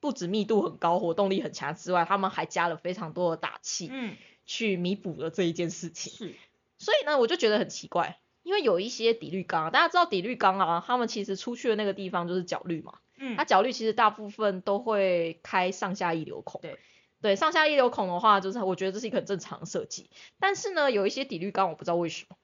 [0.00, 6.12] 不止密度很高、活动力很强之外，他们还加了非常多的打气，嗯，去弥补了这一件事情。
[6.12, 6.34] 是，
[6.78, 16.60] 所以呢，我就觉得很奇怪，因为有一些底滤缸啊，大家知道底滤缸啊，他们其实出去的那个地方就是角滤嘛，嗯它，角滤其实大部分都会开上下溢流孔。
[16.60, 16.76] 对。
[17.22, 20.10] 对，上下溢流孔的话，就是我觉得这是一个很正常的设计。
[20.40, 22.36] 但是呢，有一些底滤缸我不知道为什么，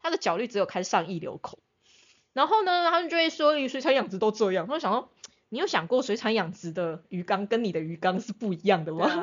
[0.00, 1.58] 它的角滤只有开上溢流孔。
[2.32, 4.66] 然后呢，他们就会说，水产养殖都这样。
[4.66, 5.08] 他就想说，
[5.48, 9.06] 你有想过水产养殖的鱼缸跟你的鱼缸是不一样的吗？
[9.06, 9.14] 啊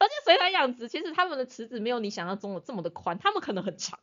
[0.00, 3.98] 而且水产养殖其实他们的池子没有你想象中的这么的宽，他们可能很长，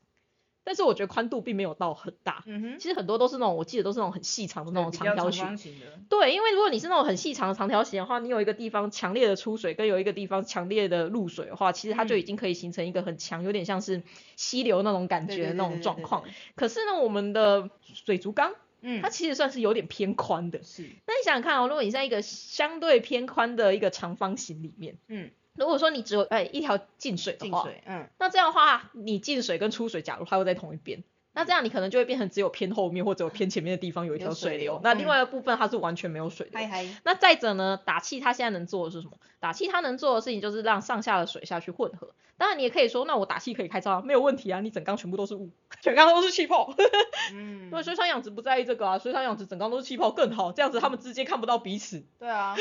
[0.65, 2.43] 但是我觉得宽度并没有到很大。
[2.45, 5.79] 嗯哼，其实很多都是那种，我记得都是那种很细长的那种长长条形。
[5.79, 14.01] 的，对，因为如果你是那种很细长的长条形的话，你有一个地方强烈的出水，跟有一个地方强烈的入水的话，其实它就嗯已经可以形成一个很强，有点像是
[14.35, 16.23] 溪流那种感觉的那种状况。
[16.55, 20.63] 可是呢，我们的水族缸嗯它，其实算是有点偏宽的。
[20.63, 31.03] 是，那你想想看哦，如果你在一个相对偏宽的一个长方形里面，嗯，如果说你只有哎一条进水的话，进水，嗯，那这样的话，你进水跟出水，假如它会在同一边，
[31.35, 36.61] 那这样你可能就会变成只有偏后面或者有偏前面的地方有一条有水水流流，那另外的部分它是完全没有水流。
[37.03, 39.17] 那再者呢，打气它现在能做的是什么？
[39.39, 42.15] 打气它能做的事情就是让上下的水下去混合。
[42.37, 46.73] 当然你也可以说，那我打气可以开超啊，没有问题啊，你整缸全部都是雾，全缸都是气泡。
[47.33, 52.55] 嗯因为水产养殖不在意这个啊，水产养殖整缸都是气泡更好，这样子他们之间看不到彼此，对啊，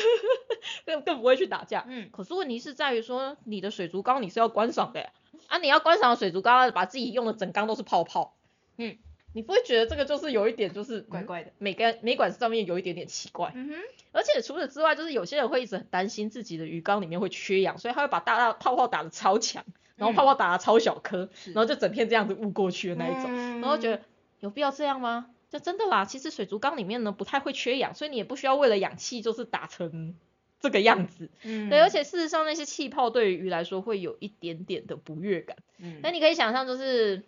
[0.87, 1.85] 更更不会去打架。
[1.89, 5.13] 嗯，可是问题是在于说，你的水族缸你是要观赏的耶
[5.49, 8.35] 啊，你要观赏的水族缸，把自己用的整缸都是泡泡，
[8.77, 8.97] 嗯，
[9.33, 13.53] 你不会觉得这个就是有一点就是嗯怪怪的，美感美管上面有一点点奇怪？
[13.55, 13.75] 嗯哼，
[14.13, 19.65] 而且除此之外，就是有些人会一直很担心自己的鱼缸里面会缺氧，所以他会把大大泡泡打的超强，
[19.97, 21.53] 然后泡泡打的超小颗，是。
[21.53, 23.61] 然后就整片这样子雾过去的那一种，嗯。
[23.61, 24.03] 然后觉得
[24.41, 25.27] 有必要这样吗？
[25.51, 30.17] 就真的啦，其实水族缸里面呢不太会缺氧，所以你也不需要为了氧气就是打成
[30.59, 31.31] 这个样子。
[31.45, 35.57] 嗯，对，而且事实上那些气泡对于鱼来说会有一点点的不悦感。
[35.79, 37.23] 嗯，那你可以想象，就是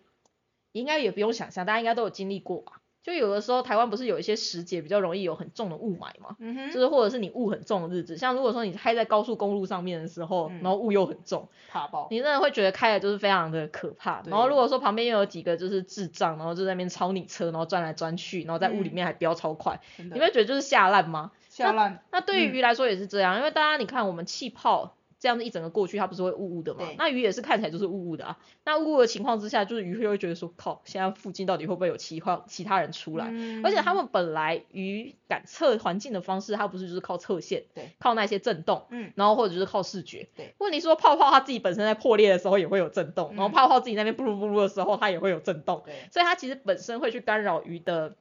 [0.79, 2.81] 应该也不用想象，大家应该都有经历过吧？
[3.03, 12.09] 就有的时候台湾不是有一些时节比较容易有很重的雾霾嘛，嗯哼，就是或者是你雾很重的日子，像如果说你开在高速公路上面的时候，嗯然后雾又很重，怕爆。
[12.11, 14.25] 你真的会觉得开的就是非常的可怕。
[14.27, 21.31] 然后如果说旁边又有几个就是智障，然后就在那边超你车，然后钻来钻去，然后在雾里面还飙超快，你会觉得就是下烂吗？
[21.49, 26.87] 下烂，那对于鱼来说也是这样，因为大家你看我们气泡这样子一整个过去，它不是会雾雾的嘛？
[26.99, 28.39] 那鱼也是看起来就是雾雾的啊。
[28.65, 33.29] 那雾雾的情况之下，就是鱼会觉得说，靠，现在附近到底会不会有其他其他人出来？
[33.31, 40.55] 嗯而且他们本来鱼感测环境的方式，它不是就是靠侧线，对，靠那些震动，嗯，然后或者就是靠视觉，对。
[40.59, 48.17] 问题说泡泡它自己本身在破裂的时候也会有震动，然后嗯泡泡自己那边布噜布噜的时候，它也会有震动，对，所以它其实本身会去干扰鱼的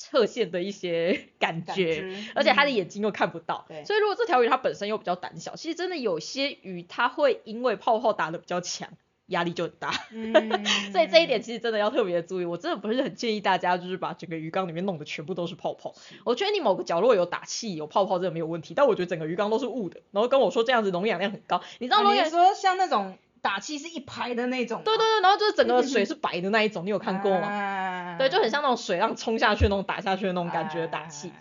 [0.00, 2.00] 侧线的一些 感感觉。
[2.00, 8.88] 知而且它的嗯眼睛又看不到，对所以如果这条鱼它本身又比较胆小，其实真的有些鱼它会因为泡泡打的比较强，
[9.26, 9.92] 压力就很大。
[10.10, 10.32] 嗯，
[10.90, 15.94] 所以这一点其实真的要特别注意，我真的不是很建议大家就是把整个鱼缸里面弄得全部都是泡泡。
[16.24, 27.48] 我觉得你某个角落有打气有泡泡这个没有问题，但我觉得整个鱼缸都是雾的，然后跟我说这样子溶氧量很高，你知道啊溶氧你说像那种打气是一排的那种吗，对对对，然后就是整个水是白的那一种，你有看过吗？
[27.48, 31.32] 吗对，就很像那种水浪冲下去那种打下去的那种感觉的打气。，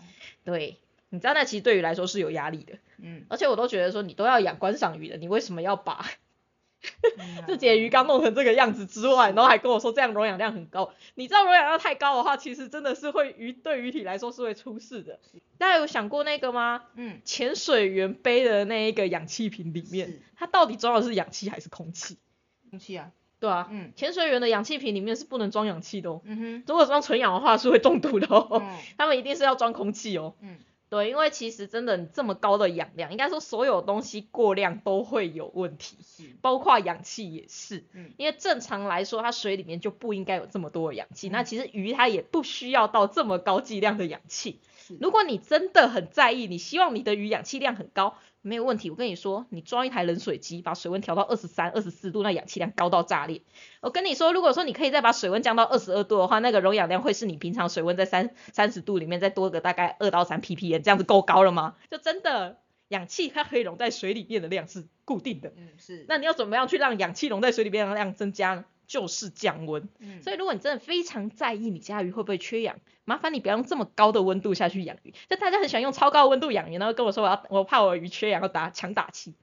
[0.44, 0.78] 对，
[1.10, 6.08] 你知道那其实对于来说是有压力的，嗯，而且我都觉得说你都要养观赏鱼的，你为什么要把嗯
[7.46, 10.94] 自己的鱼缸弄成这个样子之外，然后还跟我说这样溶氧量很高？
[11.16, 15.20] 你知道溶氧量太高的话，其实真的是会鱼对鱼体来说是会出事的。
[15.58, 16.84] 大家有想过那个吗？
[16.96, 22.18] 嗯，潜水员背的那一个氧气瓶里面，它到底装的是氧气还是空气？
[22.70, 26.22] 空气啊，对啊，嗯潜水员的氧气瓶里面是不能装氧气的哦。
[26.24, 28.48] 嗯哼如果装纯氧的话是会中毒的哦。
[28.62, 30.36] 嗯 他们一定是要装空气哦。
[30.42, 30.58] 嗯，
[30.90, 35.98] 对，因为其实真的你这么高的氧量，应该说所有东西过量都会有问题，
[36.42, 37.86] 包括氧气也是。
[37.94, 41.30] 嗯因为正常来说，它水里面就不应该有这么多的氧气。
[41.30, 44.60] 嗯那其实鱼它也不需要到这么高剂量的氧气。
[44.90, 48.90] 是，如果你真的很在意，你希望你的鱼氧气量很高，没有问题。
[48.90, 53.44] 我跟你说，你装一台冷水机，把水温调到二十三、二十四度，那氧气量高到炸裂。
[53.82, 61.76] 我跟你说，如果说你可以再把水温降到二十二度的话，那个溶氧量会是你平常水温在三三十度里面再多个大概二到三 ppm，这样子够高了吗？
[61.92, 65.54] 就真的氧气它可以溶在水里面的量是固定的。
[65.56, 68.66] 嗯是，那你要怎么样去让氧气溶在水里面的量增加呢？
[68.90, 69.88] 就是降温。
[70.00, 75.14] 嗯所以如果你真的非常在意你家鱼会不会缺氧，麻烦你不要用这么高的温度下去养鱼。
[75.30, 79.36] 就大家很喜欢用超高温度养鱼，然后跟我说我要我怕我的鱼缺氧要打强打气，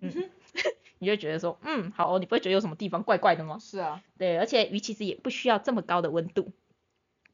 [0.00, 0.12] 嗯，
[0.98, 3.58] 你就会觉得说嗯好哦，你不会觉得有什么地方怪怪的吗？
[3.60, 6.52] 是啊，对，而且鱼其实也不需要这么高的温度。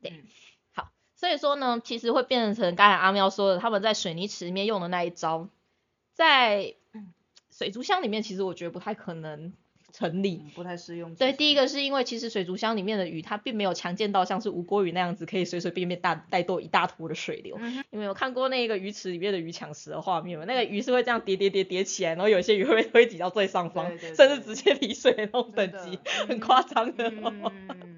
[0.01, 0.25] 对嗯
[0.72, 5.48] 好，所以说呢，其实会变成刚才阿喵说的，他们在水泥池里面用的那一招，
[6.14, 6.75] 在
[7.51, 9.53] 水族箱里面其实我觉得不太可能
[9.93, 10.41] 成立。
[10.45, 11.15] 嗯不太适用。
[11.15, 17.57] 对，第一个是因为其实水族箱里面的鱼，它并没有强健到像是无锅鱼那样子，可以随随便便大带动一大坨的水流。
[17.61, 20.45] 嗯你们有看过那个鱼池里面的鱼抢食的画面吗？
[20.47, 27.53] 那个鱼是会这样叠叠叠叠起来，然后有些鱼会被推挤到最上方，甚至直接离水的那种等级，很夸张的、哦。
[27.69, 27.92] 嗯，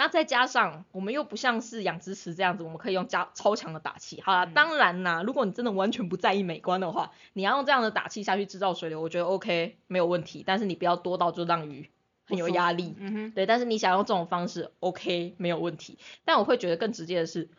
[0.00, 4.18] 那再加上我们又不像是养殖池这样子，我们可以用加超强的打气。
[4.22, 10.42] 好啦，嗯当然啦，如果你真的完全不在意美观的话，你要用这样的打气下去制造水流，我觉得 OK 没有问题。
[10.46, 11.90] 但是你不要多到就让鱼
[12.24, 12.94] 很有压力。
[12.98, 15.98] 嗯哼，对，但是你想用这种方式，OK 没有问题。
[16.24, 17.50] 但我会觉得更直接的是，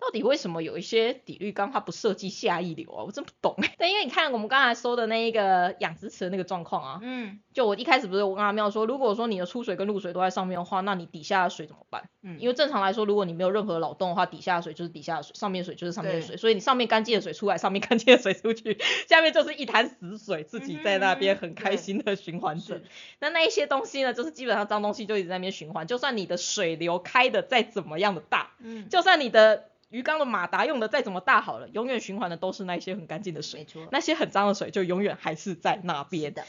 [0.00, 3.04] 到底为什么有一些底滤缸它不设计下一流啊？
[3.04, 3.74] 我真不懂哎。
[3.78, 12.08] 但因为你看我们刚才说的那一个养殖池的那个状况啊，嗯就我一开始不是我跟阿妙说，如果说你的出水跟入水都在上面的话，那你底下的水怎么办？
[12.22, 22.76] 嗯，因为正常来说，如果你没有任何扰动的话，底下的水就是底下的水，上面水就是上面的水，所以你上面干净的水出来，上面干净的水出去， 下面就是一潭死水，自己在那边很开心的循环着。
[22.76, 22.84] 是，
[23.18, 33.60] 那那一些东西呢，就是基本上脏东西就一直在那边循环，就算你的水流开的再怎么样的大，嗯，就算你的鱼缸的马达用的再怎么大好了，永远循环的都是那些很干净的水。
[33.60, 36.34] 没，错，那些很脏的水就永远还是在那边。
[36.34, 36.44] 的，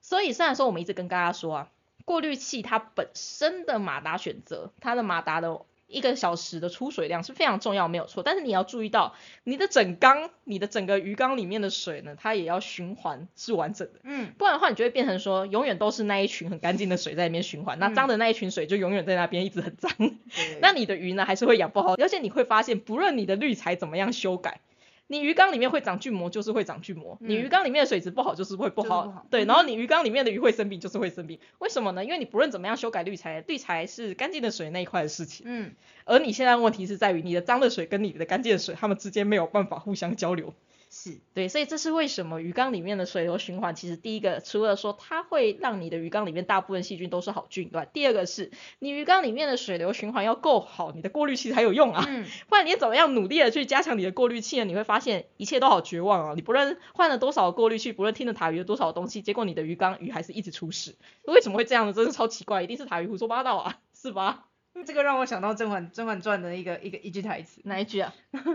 [0.00, 1.70] 所以虽然说我们一直跟大家说啊，
[2.04, 5.60] 过滤器它本身的马达选择，它的马达的
[5.92, 8.22] 一个小时的出水量是非常重要，没有错。
[8.22, 14.00] 但是你要注意到，你的整缸，你的整个鱼缸里面的水呢，它也要循环是完整的。
[14.02, 19.92] 嗯，不然的话，你就会变成说，永远都是那一群很干净的水在里面循环，那嗯脏的那一群水就永远在那边一直很脏。
[19.98, 24.60] 对那你的鱼呢，还是会养不好，而且你会发现，不论你的滤材怎么样修改，
[25.08, 29.04] 你鱼缸里面会长菌膜，就是会长菌膜；你鱼嗯缸里面的水质不好，就是会不好。
[29.06, 31.38] 不好对，嗯然后你鱼缸里面的鱼会生病，就是会生病。
[31.58, 32.04] 为什么呢？
[32.04, 40.54] 因为你不论怎么样修改滤材，滤材是干净的水那一块的事情，嗯，而你现在问题是在于你的脏的水跟你的干净的水，它们之间没有办法互相交流。
[40.94, 52.04] 是，对，所以这是为什么鱼缸里面的水流循环，其实第一个除了说它会让你的鱼缸里面大部分细菌都是好菌以外，第二个是你鱼缸里面的水流循环要够好，你的过滤器才有用啊。
[52.06, 54.66] 嗯，不然你怎么样努力的去加强你的过滤器呢？
[54.66, 56.32] 你会发现一切都好绝望啊！
[56.36, 60.94] 你不论换了多少过滤器，不论听了塔鱼的多少东西，结果你的鱼缸鱼还是一直出事。
[61.22, 61.94] 为什么会这样呢？
[61.94, 64.44] 真是超奇怪，一定是塔鱼胡说八道啊，是吧？
[64.86, 68.14] 这个让我想到《甄嬛甄嬛传》的一个一个一句台词，哪一句啊？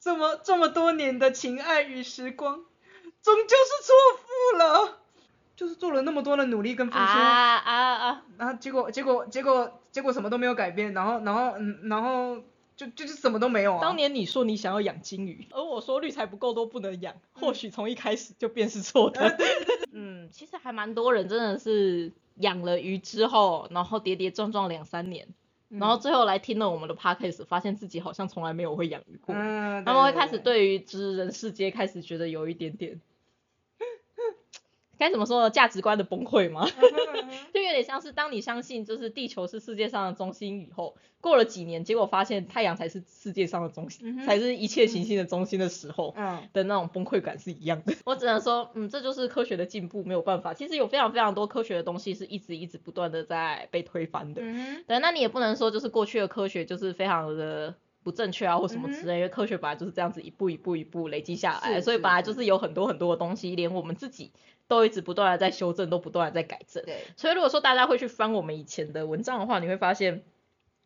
[0.00, 2.56] 这么这么多年的情爱与时光，
[3.22, 4.98] 终究是错付了，
[5.56, 8.22] 就是做了那么多的努力跟付出，啊啊啊！
[8.38, 12.42] 然后结果结果结果结果什么都没有改变，然后然后嗯然后
[12.76, 13.80] 就就是什么都没有啊。
[13.80, 19.36] 当年你说你想要养金鱼，而我说滤材不够多不能养，或许从一开始就便是错的。
[19.92, 25.26] 嗯，其实还蛮多人真的是养了鱼之后，然后跌跌撞撞两三年，
[25.70, 30.58] 嗯然后最后来听了我们的 podcast，发现自己好像从来没有会养鱼过，嗯，他们会开始对。
[30.58, 33.00] 对于知人世界开始觉得有一点点，
[34.98, 35.50] 该怎么说呢？
[35.50, 36.68] 价值观的崩溃吗？
[37.54, 46.14] 就有点像是当你相信就是地球是世界上的中心以后，过了几年，结果发现太阳才是世界上的中心，嗯才是一切行星的中心的时候。
[46.16, 47.94] 嗯的那种崩溃感是一样的。
[48.04, 50.54] 我只能说，嗯，这就是科学的进步，没有办法。
[50.54, 54.42] 其实有非常非常多科学的东西是一直一直不断的在被推翻的。
[54.42, 64.32] 嗯对，那你也不能说就是过去的科学就是非常的不正确啊或什么之类，因为科学本来就是这样子一步一步一步累积下来，所以本来就是有很多很多的东西，连我们自己
[64.68, 66.84] 都一直不断的在修正，都不断的在改正。
[66.84, 70.22] 对，所以如果说大家会去翻我们以前的文章的话，你会发现。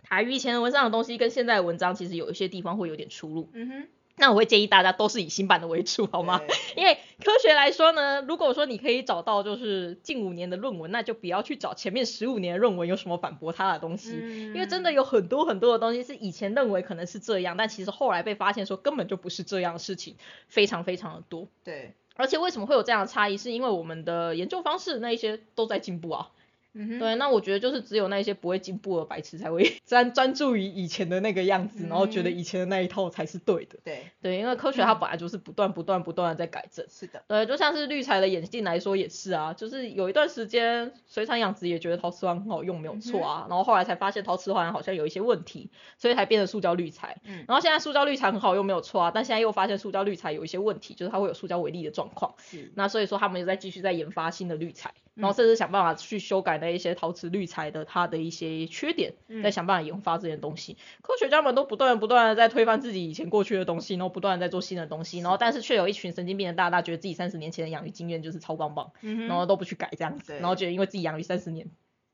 [0.04, 6.40] 台语以前的文章的东西跟现在的文章其实有一些地方会有点出入，嗯哼，那我会建议大家都是以新版的为主，好吗？
[6.76, 20.16] 因为科学来说呢，如果说你可以找到就是近五年的论文，那就不要去找前面十五年的论文有什么反驳它的东西，嗯因为真的有很多很多的东西是以前认为可能是这样，但其实后来被发现说根本就不是这样的事情，
[20.48, 21.46] 非常非常的多。
[21.62, 26.30] 对，而且为什么会有这样的差异，是因为我们的研究方式那一些都在进步啊。
[26.72, 33.78] 对，那我觉得就是只有那一些不会进步的白痴才会 专专注于以前的那个样子，然后觉得嗯以前的那一套才是对的。
[33.84, 36.86] 对，对，因为科学它本来就是不断不断不断的在改正。
[36.88, 47.18] 是的，对，就像是滤材的眼镜来说也是啊，就是有一段时间水产养殖也觉得陶瓷环很好用，没有错啊，然后后来才发现陶瓷环好像有一些问题，所以才变成塑胶滤材。
[47.24, 52.34] 嗯然后现在塑胶滤材很好用，没有错啊，但现在又发现塑胶滤材有一些问题，就是它会有塑胶微粒的状况。
[52.38, 60.76] 是，那所以说他们又在继续在研发新的滤材，然嗯后甚至想办法去修改那一些陶瓷滤材的它的一些缺点，嗯再想办法研发这些东西。
[61.02, 71.70] 科学家们都不断不断的在推翻自己以前过去的东西，然后不断的在做新的东西，然后但是却有一群神经病的大大觉得自己三十年前的养鱼经验就是超棒棒，嗯，然后都不去改这样子，然后觉得因为自己养鱼三十年，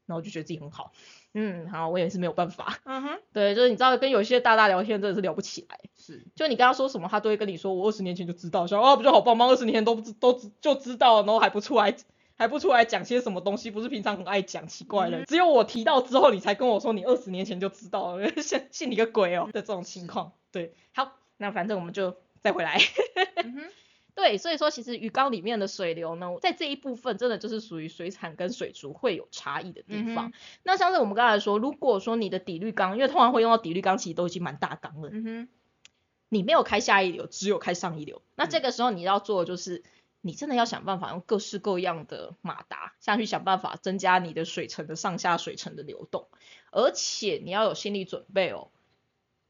[0.06, 0.92] 然后就觉得自己很好。
[1.34, 2.78] 嗯，好，我也是没有办法。
[2.84, 5.78] 嗯哼，对，就是你知道跟有一些大大聊天真的是聊不起来。
[5.94, 11.94] 是，就你跟他说什么，他都会跟你说，我二十年前就知道，说啊不就好棒棒，二十年前都不知都知就知道，然后还不出来
[12.38, 20.32] 还不出来讲些什么东西，不是平常很爱讲，奇怪了，嗯只有我提到之后，你才跟我说你二十年前就知道了，信信你个鬼哦的这种情况。
[20.52, 22.78] 对，好，那反正我们就再回来。
[23.44, 23.68] 嗯，
[24.14, 30.28] 对，所以说其实鱼缸里面的水流呢，在这一部分真的就是属于水产跟水族会有差异的地方。
[30.28, 35.48] 嗯那像是我们刚才说，如果说你的底滤缸，因为通常会用到底滤缸，其实都已经蛮大缸了，嗯哼，
[36.28, 38.22] 你没有开下一流，只有开上一流。
[38.36, 39.82] 那嗯这个时候你要做的就是，
[40.20, 46.26] 你真的要想办法用各式各样的马达下去想办法增加你的水层的上下水层的流动，
[46.70, 48.68] 而且你要有心理准备哦。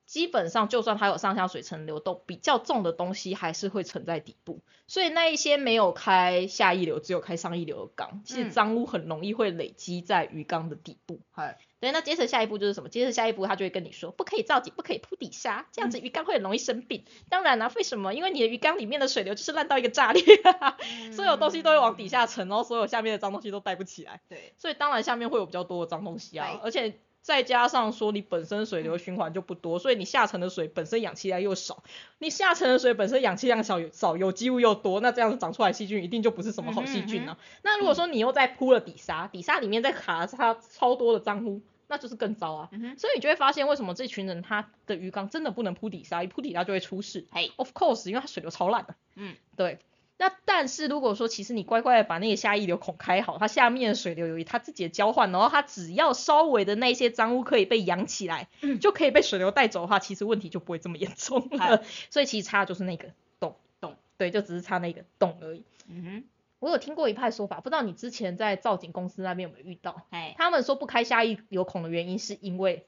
[0.09, 4.63] 基本上，就算它有上下水层流动，比较重的东西还是会沉在底部。
[4.87, 11.21] 所以那一些没有开下一流，只有开上一流的缸，其实嗯脏污很容易会累积在鱼缸的底部。
[11.31, 12.89] 嗨，对，那接着下一步就是什么？
[12.89, 17.05] 接着下一步他就会跟你说，不可以造底，不可以铺底沙，这样子鱼缸会很容易生病。
[17.29, 18.15] 当然啦、为什么？
[18.15, 20.25] 因为你的鱼缸里面的水流就是烂到一个炸裂，
[21.13, 26.99] 所有东西都会往底下沉，然后所有下面的脏东西都带不起来，对，所以当然下面会有比较多的脏东西啊，而且。
[27.21, 31.83] 再加上说你本身水流循环就不多，所以你下层的水本身氧气量又少，
[32.19, 37.37] 你下层的水本身氧气量少少，有机物又多，那这样子长出来细菌一定就不是什么好细菌啊。
[37.63, 42.69] 那如果说你又再铺了底沙，底沙里面再卡了它超多的脏污，那就是更糟啊。
[42.73, 47.27] 嗯，所以你就会发现为什么这群人他的鱼缸真的不能铺底沙，一铺底沙就会出事。
[47.31, 48.95] 嘿，Of course，因为它水流超烂的。
[49.17, 49.79] 嗯，对。
[50.21, 61.83] 那但是如果说其实你乖乖的把那个下溢流孔开好，它下面的水流由于它自己的交换，然后它只要稍微的那些脏污可以被扬起来，嗯就可以被水流带走的话，其实问题就不会这么严重了嗨。
[62.11, 65.63] 所以其实差的就是那个洞洞，对，就只是差那个洞而已。
[65.87, 66.25] 嗯哼，
[66.59, 70.03] 我有听过一派说法，不知道你之前在造景公司那边有没有遇到？
[70.11, 72.87] 哎，他们说不开下溢流孔的原因是因为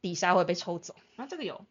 [0.00, 0.94] 底沙会被抽走。
[1.16, 1.66] 啊，这个有，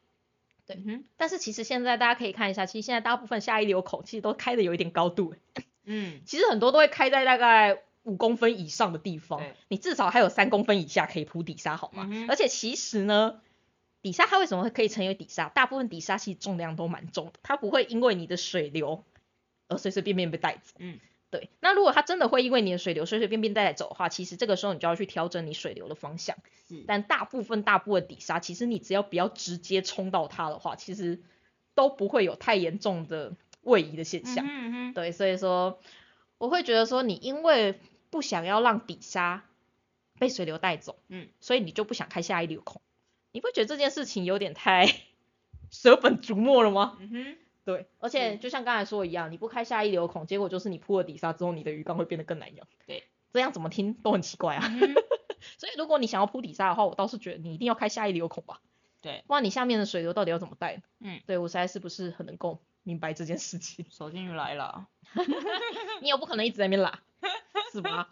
[0.66, 0.78] 对。
[0.86, 12.08] 嗯，但是其实现在大家可以看一下，其实现在大部分下一流口其实都开的有一点高度欸，嗯， 其实很多都会开在大概五公分以上的地方，你至少还有三公分以下可以铺底沙，好吗？
[12.10, 13.42] 嗯而且其实呢，
[14.02, 15.50] 底沙它为什么会可以成为底沙？
[15.50, 19.04] 大部分底沙其实重量都蛮重的，它不会因为你的水流
[19.68, 20.74] 而随随便便被带走。
[20.80, 21.00] 嗯，
[21.32, 21.50] 对。
[21.60, 26.38] 那如果它真的会因为你的水流随随便便带走的话，其实这个时候你就要去调整你水流的方向。
[26.68, 31.24] 是，但大部分大部分底沙，其实你只要不要直接冲到它的话，其实
[31.74, 34.46] 都不会有太严重的位移的现象。
[34.48, 35.80] 嗯哼，对，所以说
[36.38, 37.80] 我会觉得说，你因为
[38.10, 39.46] 不想要让底沙
[40.20, 42.82] 被水流带走，嗯，所以你就不想开下一流孔，
[43.32, 44.94] 你不觉得这件事情有点太
[45.72, 46.98] 舍本逐末了吗？
[47.00, 52.68] 嗯哼，对，而且就像刚才说的一样，你不开下一流孔，结果就是你铺了底沙之后，你的鱼缸会变得更难养。
[52.88, 53.04] 对，
[53.34, 54.68] 这样怎么听都很奇怪啊。
[54.68, 54.96] 嗯
[55.58, 58.62] 所以如果你想要铺底沙的话，我倒是觉得你一定要开下一流孔吧，
[59.02, 60.84] 对，不然你下面的水流到底要怎么带？
[61.00, 63.86] 嗯，对我实在是不是很能够明白这件事情。
[63.90, 64.88] 手进鱼来了，
[66.02, 67.00] 你又不可能一直在那边拉，
[67.72, 68.08] 是吧？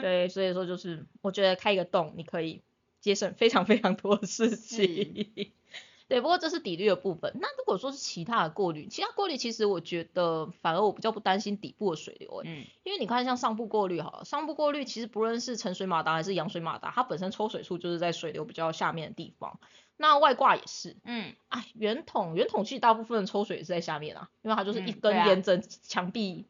[0.00, 2.62] 对，所以说就是我觉得开一个洞，你可以
[3.00, 5.52] 节省非常非常多的事情。
[6.10, 7.32] 对，不过这是底滤的部分。
[7.40, 19.60] 那如果说是其他的过滤，其他过滤其实我觉得反而我比较不担心底部的水流、欸，嗯，因为你看像上部过滤好了，上部过滤其实不论是沉水马达还是扬水马达，它本身抽水处就是在水流比较下面的地方。
[19.96, 26.46] 那外挂也是，嗯，哎，圆筒圆筒其实大部分的抽水也是在下面啊，因为它就是一根沿着墙壁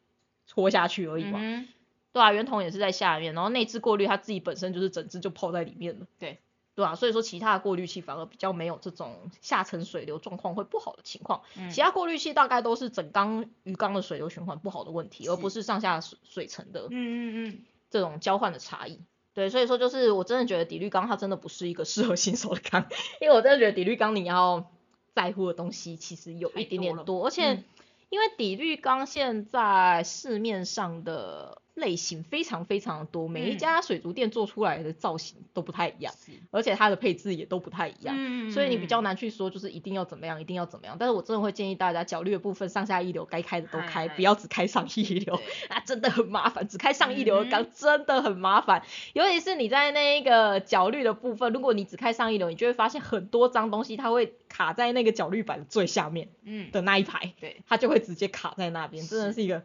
[0.47, 1.37] 戳下去而已嘛。
[1.39, 1.67] 嗯，
[2.13, 6.07] 对啊，圆筒也是在下面，然后内置过滤它自己本身就是整只就泡在里面了。
[6.17, 6.39] 对，
[6.73, 11.69] 对啊，所以说其他的过滤器反而比较没有这种下沉水流状况会不好的情况，嗯。
[11.69, 19.01] 其他过滤器大概都是整缸鱼缸的水流循环不好的问题，而不是上下水水层的嗯嗯嗯，这种交换的差异。
[19.33, 22.87] 对，所以说就是我真的觉得底滤缸它真的不是一个适合新手的缸，
[23.19, 24.71] 因为我真的觉得底滤缸你要
[25.13, 27.63] 在乎的东西其实有一点点多多，而且嗯。
[28.09, 38.13] 因为底滤缸现在市面上的类型非常非常的多，每一嗯家水族店做出来的造型都不太一样，是，而且它的配置也都不太一样。
[38.17, 40.97] 嗯所以你比较难去说，就是一定要怎么样，一定要怎么样。
[40.99, 45.35] 但是我真的会建议大家，角率的部分上下一流该开的都开，嗨不要只开上一流。
[45.37, 59.63] 对那 真的很麻烦，只开上一流的嗯缸真的很麻烦，尤其是你在那个角率的部分，如果你只开上一流，你就会发现很多脏东西它会卡在那个角率板最下面嗯，的那一排，对，它就会直接卡在那边，真的是是一个。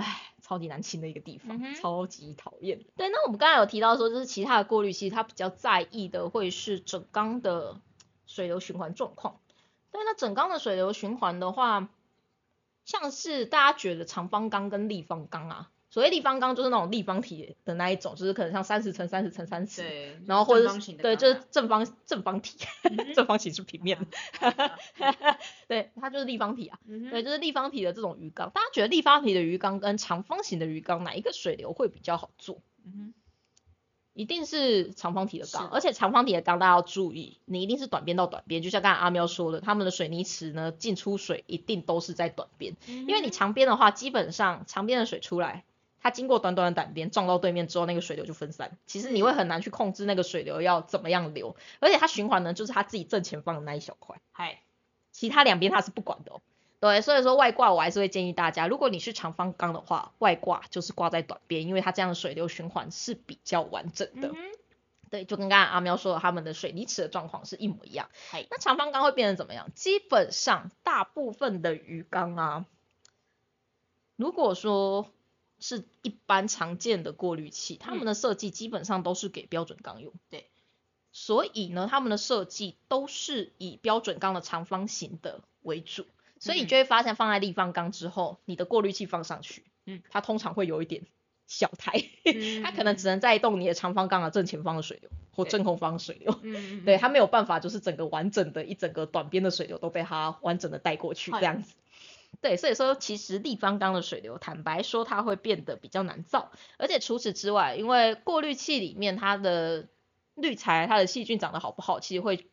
[0.00, 2.84] 唉，超级难清的一个地方，嗯超级讨厌。
[2.96, 7.80] 对，那我们刚才有提到说，就是其他的过滤器，它比较在意的会是整缸的
[8.26, 9.40] 水流循环状况。
[9.90, 11.88] 对，那整缸的水流循环的话，
[12.84, 20.68] 像是大家觉得长方缸跟立方缸啊，所谓立方缸就是那种立方体的那一种，就是可能像三十乘三十乘三十，对，然后或者
[20.98, 24.06] 对，就是正方正方体，嗯 正方形是平面
[25.68, 26.78] 对，它就是立方体啊。
[26.86, 32.60] 嗯对，就是立方体的这种鱼缸，大家觉得立方体的鱼缸跟长方形的鱼缸哪一个水流会比较好做？
[32.84, 33.14] 嗯哼，
[34.12, 45.64] 一定是长方体的缸，而且长方体的缸大家要注意，你一定是短边到短边，就像刚才阿喵说的，他们的水泥池呢进出水一定都是在短边，因因为你长边的话，基本上长边的水出来，
[46.06, 54.20] 它经过短短的短边撞到对面之后，那个水流就分散，其实你会很难去控制那个水流要怎么样流，而且它循环呢就是它自己正前方的那一小块。
[54.30, 54.60] 嗨，
[55.10, 56.40] 其他两边它是不管的哦。
[56.78, 64.28] 对，所以说外挂我还是会建议大家，如果你是长方缸的话，外挂就是挂在短边，因为它这样的水流循环是比较完整的。
[64.28, 64.36] 嗯，
[65.10, 68.10] 对，就跟刚才阿喵说的，他们的水泥池的状况是一模一样。
[68.30, 69.72] 嗨，那长方缸会变成怎么样？
[69.74, 72.66] 基本上大部分的鱼缸啊，
[74.14, 75.10] 如果说
[75.58, 80.12] 是一般常见的过滤器，他们的设计基本上都是给标准缸用。
[80.28, 80.46] 对，
[81.12, 86.06] 所以呢，他们的设计都是以标准缸的长方形的为主。
[86.38, 91.06] 所以你嗯就会发现，放在立方缸之后，你的过滤器放上去，嗯，它通常会有一点
[91.46, 96.38] 小台，嗯 它可能只能带动你的长方缸的正前方的水流或正后方的水流。
[96.84, 101.74] 对，，它没有办法，就是整个完整的一整个短边的水流都被它完整的带过去这样子。
[102.40, 109.88] 对，所以说其实立方缸的水流，坦白说它会变得比较难造，而且除此之外，因为过滤器里面它的
[110.34, 112.46] 滤材、它的细菌长得好不好，其实会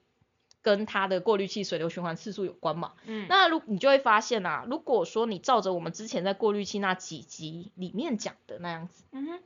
[0.61, 2.93] 跟它的过滤器水流循环次数有关嘛。
[3.05, 9.39] 嗯，那如你就会发现啊，如果说你照着我们之前在过滤器那几集里面讲的那样子嗯哼，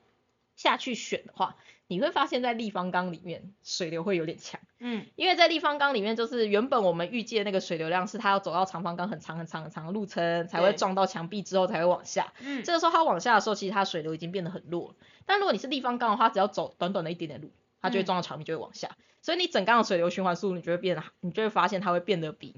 [0.58, 1.56] 下去选的话，
[1.88, 4.60] 你会发现在立方缸里面水流会有点强。
[4.80, 12.34] 嗯，因为在立方缸里面，就是原本我们预计的那个水流量是它要走到长方缸很长很长很长的路程，才会撞到墙壁之后才会往下。
[12.40, 14.96] 嗯，这个时候它往下的时候，其实它水流已经变得很弱了。
[15.26, 17.52] 但如果你是立方缸的话，只要走短短的一点点路，
[17.82, 18.98] 它就会嗯撞到墙壁就会往下。
[19.22, 22.56] 所以你整缸的水流循环速度，你就会变得，你就会发现它会变得比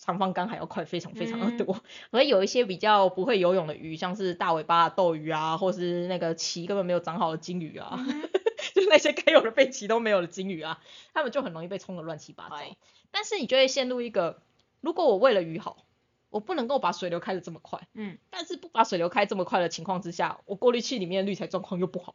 [0.00, 1.82] 长方缸还要快，非常非常的嗯多。
[2.10, 7.98] 所以有一些比较不会游泳的鱼，像是大尾巴的斗鱼啊，或是那个鳍根本没有长好的金鱼啊，
[8.74, 10.80] 就是那些该有的背鳍都没有的金鱼啊，
[11.12, 12.76] 它们就很容易被冲得乱七八糟嗨。
[13.10, 14.40] 但是你就会陷入一个，
[14.80, 15.84] 如果我为了鱼好，
[16.30, 22.14] 我不能够把水流开的这么快，嗯，但是不把水流开这么快的情况之下，我过滤器里面的滤材状况又不好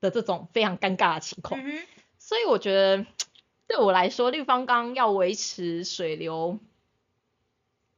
[0.00, 1.60] 的这种非常尴尬的情况。
[1.62, 1.78] 嗯，
[2.18, 3.06] 所以我觉得
[3.68, 6.58] 对我来说，立方缸要维持水流，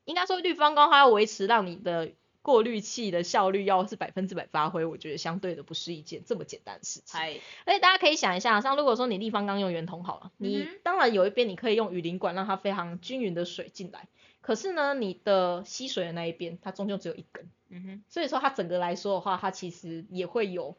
[0.08, 7.20] 应该说立方缸它要维持让你的过滤器的效率要是百分之百发挥，我觉得相对的不是一件这么简单的事情。
[7.20, 14.08] 嗨，而且大家可以想一下，像如果说你立方缸用圆筒好了，你当然有一边你可以用雨淋管让它非常均匀的水进来，
[14.40, 20.78] 可是呢，你的吸水的那一边它终究只有一根，嗯哼，所以说它整个来说的话，它其实也会有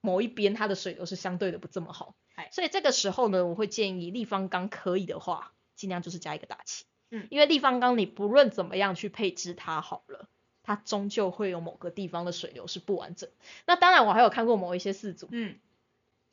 [0.00, 2.50] 某一边它的水流是相对的不这么好嗨。
[2.52, 6.84] 所以这个时候呢，我会建议立方缸可以的话，尽量就是加一个大气。
[7.10, 10.28] 嗯因为立方缸你不论怎么样去配置它好了，
[10.62, 13.30] 它终究会有某个地方的水流是不完整。
[13.66, 15.56] 那当然我还有看过某一些事主，嗯，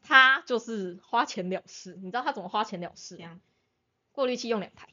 [0.01, 1.97] 他就是花钱了事。
[2.01, 3.17] 你知道他怎么花钱了事吗？
[3.19, 3.39] 这样，
[4.11, 4.89] 过滤器用两台，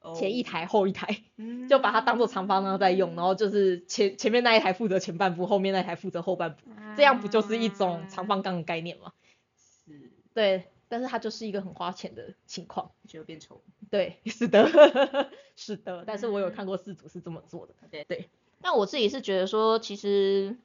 [0.00, 1.22] 哦前一，台后一台。
[1.36, 6.62] 嗯就把它当做长方缸在用，然后就是前前面那一台负责前半部，后面那一台负责后半部，
[6.96, 9.12] 这样不就是一种长方缸的概念吗？
[9.86, 12.90] 是，对，但是它就是一个很花钱的情况。
[13.08, 14.68] 就变丑，对， 是的，
[15.56, 17.74] 是的，但是我有看过四组是这么做的。
[17.90, 18.28] 对对，
[18.58, 20.56] 那我自己是觉得说，其实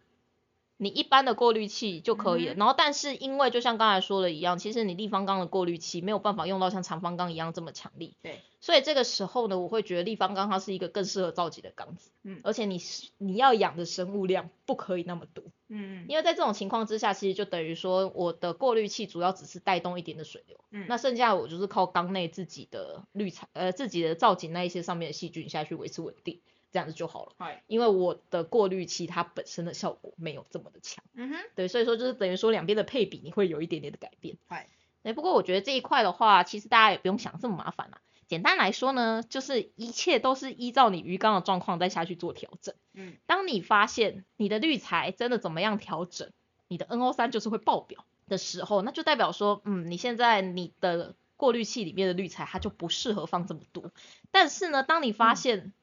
[0.77, 12.41] 你一般的过滤器就可以了，嗯然后但是因为就像刚才说的一样，其实你立方缸的过滤器没有办法用到像长方缸一样这么强力，对，所以这个时候呢，我会觉得立方缸它是一个更适合造景的缸子，嗯。
[12.43, 16.05] 而且你是你要养的生物量不可以那么多，嗯。
[16.09, 20.85] 因为在这种情况之下，其实就等于说我的过滤器主要只是带动一点的水流，嗯。
[20.89, 26.41] 那剩下我就是靠缸内自己的滤材呃自己的造景那一些上面的细菌下去维持稳定，
[26.75, 27.31] 这样子就好了。
[27.67, 34.35] 因为我的过滤器它本身的效果没有这么的强，嗯哼，对，所以说就是等于说两边的配比你会有一点点的改变。
[34.47, 34.67] 嗨，
[35.03, 38.01] 对，不过我觉得这一块的话，其实大家也不用想这么麻烦啦。
[38.27, 42.75] 简单来说呢，就是一切都是依照你鱼缸的状况再下去做调整。
[42.93, 46.31] 嗯，当你发现你的滤材真的怎么样调整，
[46.67, 53.91] 你的 NO 三就是会爆表的时候，那就代表说，嗯，你现在你的过滤器里面的滤材它就不适合放这么多。
[54.31, 55.73] 但是呢，当你发嗯现、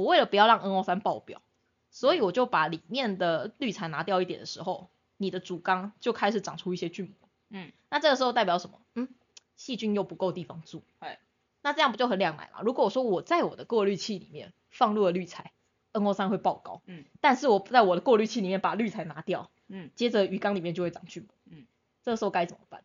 [0.00, 1.42] 我为了不要让 NO 3爆表，
[1.90, 4.88] 所以我就把里面的滤材拿掉一点的时候，
[5.18, 7.28] 你的主缸就开始长出一些菌膜。
[7.50, 8.80] 嗯，那这个时候代表什么？
[8.94, 9.08] 嗯，
[9.56, 10.82] 细菌又不够地方住。
[11.00, 11.18] 哎，
[11.60, 12.62] 那这样不就很两难了？
[12.62, 15.52] 如果说我在我的过滤器里面放入了滤材
[15.92, 16.80] ，NO 3会爆高。
[16.86, 21.34] 嗯，但是我在我的过滤器里面把滤材拿掉，嗯，接着鱼缸里面就会长菌膜。
[21.46, 21.66] 嗯，
[22.02, 22.84] 这个时候该怎么办？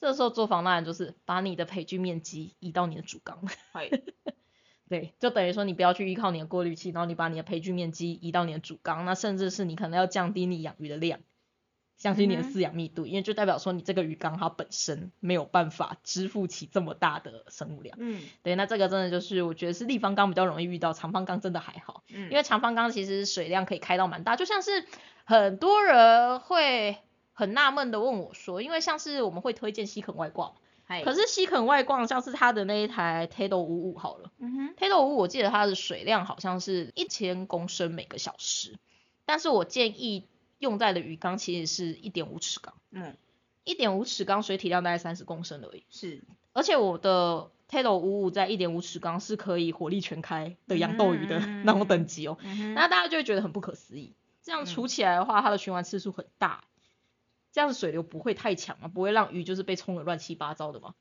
[0.00, 3.42] 这个时候做法当然就是把你的培菌面积移到你的主缸。
[4.88, 11.20] 嗨，对，就等于说你不要去依靠你的过滤器，然后你把你的培菌面积移到你的主缸，那甚至是你可能要降低你养鱼的量，
[11.96, 17.96] 降低你的饲养密度，因为就代表说你这个鱼缸它本身没有办法支付起这么大的生物量。
[18.00, 24.84] 嗯对，那这个真的就是我觉得是立方缸比较容易遇到，长方缸真的还好，嗯，因为长方缸其实水量可以开到蛮大，就像是
[25.24, 26.98] 很多人会
[27.32, 30.52] 很纳闷的问我说，因为像是我们会推荐吸肯外挂
[31.04, 34.30] 可是西肯外挂像是它的那一台 Tado 五五好了。
[34.38, 38.78] 嗯哼，Tado 五，我记得它的水量好像是一千公升每个小时，
[39.24, 40.28] 但是我建议
[40.58, 43.16] 用在的鱼缸其实是一点五尺缸，嗯，
[43.64, 46.22] 一点五尺缸水体量大概三十公升而已，是，
[46.52, 54.12] 而且我的 Tado 五五在一点五尺缸是可以火力全开的养斗鱼的 那种等级哦，嗯，那大家就会觉得很不可思议，
[54.42, 56.64] 这样除起来的话，它的循环次数很大，
[57.54, 60.94] 这样子水流不会太强嘛，不会让鱼就是被冲的乱七八糟的嘛。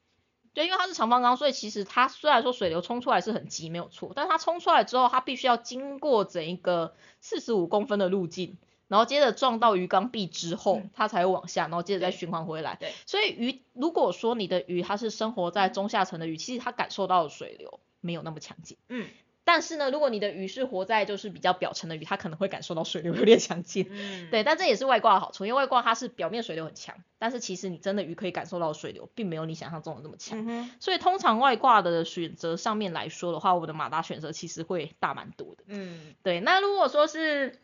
[0.54, 8.56] 对，因为它是长方缸，所以其实它虽然说水流冲出来是很急，没有错，但是它冲出来之后，它必须要经过整一个四十五公分的路径，
[8.88, 12.78] 然后接着撞到鱼缸壁之后嗯，它才会往下，然后接着再循环回来。
[12.80, 18.78] 对，所以鱼如果说你的鱼它是生活在中下层的鱼，其实它感受到的水流没有那么强劲。
[18.90, 19.08] 嗯
[19.46, 23.88] 但是呢，如果你的鱼是活在就是比较表层的鱼，它可能会感受到水流有点强劲。
[23.90, 30.46] 嗯， 对，但这也是外挂的好处，因为外挂它是表面水流很强，但是其实你真的鱼可以感受到水流，并没有你想象中的那么强。
[30.48, 35.64] 嗯，所以通常外挂的选择上面来说的话，我的马达选择其实会大蛮多的。
[35.68, 37.60] 嗯对，那如果说是，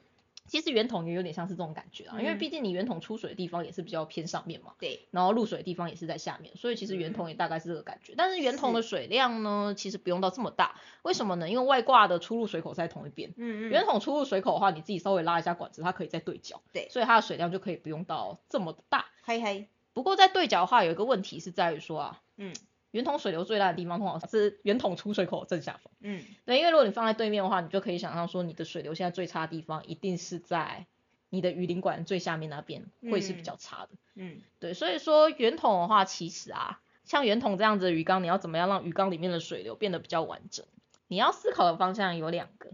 [0.49, 8.13] 其实圆筒也有点像是这种感觉啊，因为嗯毕竟你圆筒出水的地方也是比较偏上面嘛，对，然后入水的地方也是在下面，所以其实圆筒也大概是这个感觉。
[8.17, 11.49] 但是圆筒的水量呢，其实不用到这么大，为什么呢？
[11.49, 13.33] 因为外挂的出入水口在同一边。
[13.37, 19.05] 嗯圆筒出入水口的话，你自己稍微拉一下管子，它可以再对角，对所以它的水量就可以不用到这么大。
[19.21, 22.53] 嘿嘿，不过在对角的话，有一个问题是在于说啊，嗯
[22.91, 25.91] 圆筒水流最大的地方通常是圆筒出水口正下方。
[25.99, 30.85] 嗯对，因为如果你放在对面的话，你就可以想象说你的水流现在最差的地方一定是在
[31.29, 33.89] 你的鱼鳞管最下面那边会是比较差的。
[34.15, 40.65] 嗯对，所以说圆筒的话，其实啊，像圆筒这样子的鱼缸，你要怎么样让鱼缸里面的水流变得比较完整？
[41.07, 42.71] 你要思考的方向有两个，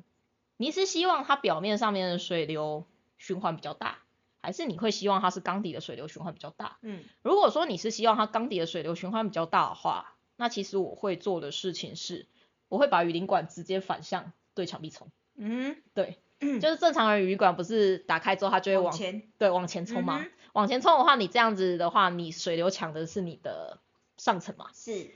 [0.57, 2.85] 你是希望它表面上面的水流
[3.17, 3.99] 循环比较大，
[4.45, 6.77] 还是你会希望它是缸底的水流循环比较大？
[6.83, 12.27] 嗯如果说你是希望它缸底的水流循环比较大的话，那其实我会做的事情是，
[12.69, 15.09] 我会把雨淋管直接反向对墙壁冲。
[15.35, 23.79] 嗯对，嗯就是正常的雨管不是打开之后它就会往往前对往前冲嘛，嗯往前冲的话，你这样子的话，你水流抢的是你的
[24.17, 24.67] 上层嘛。
[24.73, 25.09] 是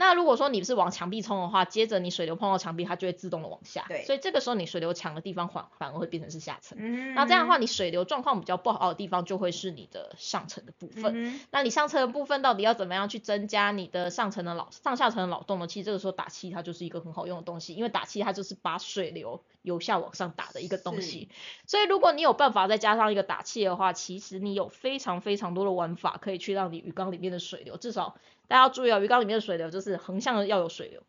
[0.00, 3.84] 那如果说你是往墙壁冲的话，接着你水流碰到墙壁，它就会自动的往下。
[3.86, 6.78] 对所以这个时候你水流强的地方反反而会变成是下层。
[6.80, 11.12] 嗯那这样的话，你水流状况比较不好的地方就会是你的上层的部分。
[11.14, 15.66] 嗯那你上层的部分到底要怎么样去增加你的上层的老上下层的老动呢？
[15.66, 21.28] 其实这个时候打气它就是一个很好用的东西，因为打气它就是把水流由下往上打的一个东西。
[21.66, 28.16] 所以如果你有办法再加上一个打气的话，其实你有非常非常多的玩法可以去让你鱼缸里面的水流，至少
[28.50, 31.04] 大家要注意哦，鱼缸里面的水流就是横向的要有水流，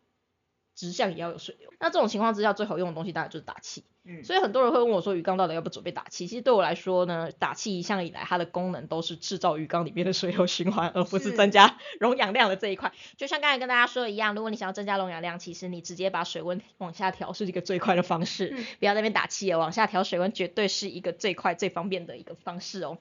[0.76, 1.74] 直向也要有水流。
[1.80, 3.84] 那这种情况之下，最好用的东西当然就是打气。
[4.04, 6.28] 嗯所以很多人会问我说，鱼缸到底要不要准备打气？
[6.28, 12.94] 其实对我来说呢，打气一向以来它的功能都是制造鱼缸里面的水流循环，而不是是增加 溶氧量的这一块。
[13.18, 22.98] 就像刚才跟大家说的一样，如果你想要增加溶氧量，其实你直接把水温往下调是一个最快的方式，嗯不要在那边打气了，往下调水温绝对是一个最快最方便的一个方式哦。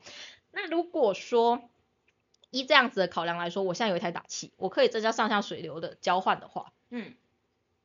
[0.52, 1.62] 那如果说
[2.50, 7.14] 依这样子的考量来说，我现在有一台打气，我可以增加上下水流的交换的话，嗯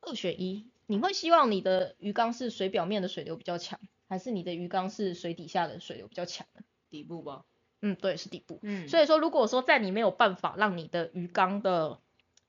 [0.01, 6.61] 二选一，你会希望你的鱼缸是水表面的水流比较强，还是你的鱼缸是水底下的水流比较强呢？
[6.89, 7.43] 底部吧
[7.81, 8.59] 嗯，对，是底部。
[8.63, 11.99] 嗯所以说，如果说在你没有办法让你的鱼缸的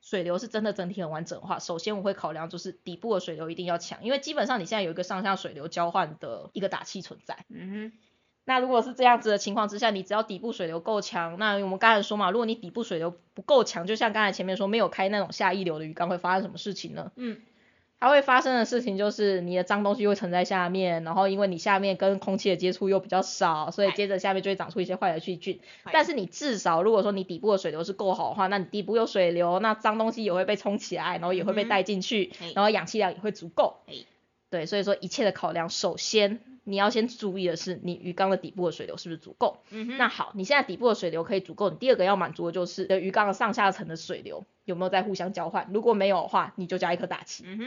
[0.01, 7.45] 水流是真的整体很完整的话，首先我会考量就是底部的水流一定要强，因为基本上你现在有一个上下水流交换的一个打气存在。
[7.49, 7.93] 嗯
[8.47, 17.13] 那如果是这样子的情况之下，你只要底部水流够强，那我们刚才说嘛，如果你底部水流不够强，就像刚才前面说没有开那种下溢流的鱼缸，会发生什么事情呢？
[17.17, 17.37] 嗯
[17.99, 25.61] 它会发生的事情就是你的脏东西会沉在下面，然后因为你下面跟空气的接触又比较少，所以接着下面就会长出一些坏的细菌。
[25.91, 34.05] 但是你至少如果说你底部的水流是够好的话，那你底部有水流，那脏东西也会被冲起来，然后也会被带进去，嘿然后氧气量也会足够嘿。
[34.51, 39.59] 对，所以说一切的考量，首先你要先注意的是你鱼缸的底部的水流是不是足够。
[39.71, 47.45] 嗯哼那好，你现在底部的水流可以足够，你第二个要满足的就是你的鱼缸的上下层的水流有没有在互相交换，如果没有的话，你就加一颗大气。
[47.47, 47.67] 嗯哼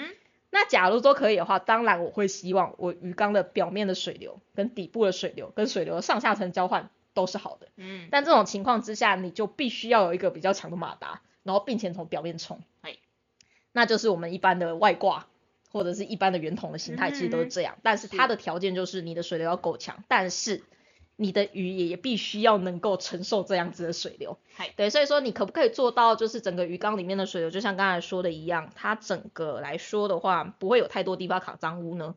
[0.51, 7.67] 那假如说可以的话，当然我会希望我鱼缸的表面的水流跟底部的水流跟水流的上下层交换都是好的。
[7.77, 12.97] 嗯但这种情况之下，你就必须要有一个比较强的马达，然后并且从表面冲哎，
[13.71, 15.27] 那就是我们一般的外挂
[15.71, 17.77] 或者是一般的圆筒的形态，嗯其实都是这样。
[17.83, 20.63] 但是它的条件就是你的水流要够强，但是
[21.15, 24.37] 你的鱼也必须要能够承受这样子的水流。
[24.75, 32.15] 对，所以说你可不可以做到，就是整个鱼缸里面的水流，就像刚才说的一样，它整个来说的话，不会有太多地方卡脏污呢？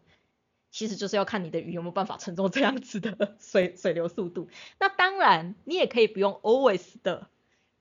[0.71, 4.49] 其实就是要看你的鱼有没有办法承受这样子的 水水流速度。
[4.81, 7.29] 那当然，你也可以不用 always 的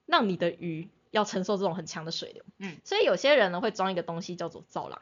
[0.06, 2.44] 让你的鱼要承受这种很强的水流。
[2.58, 5.02] 嗯，所以有些人呢会装一个东西叫做造浪。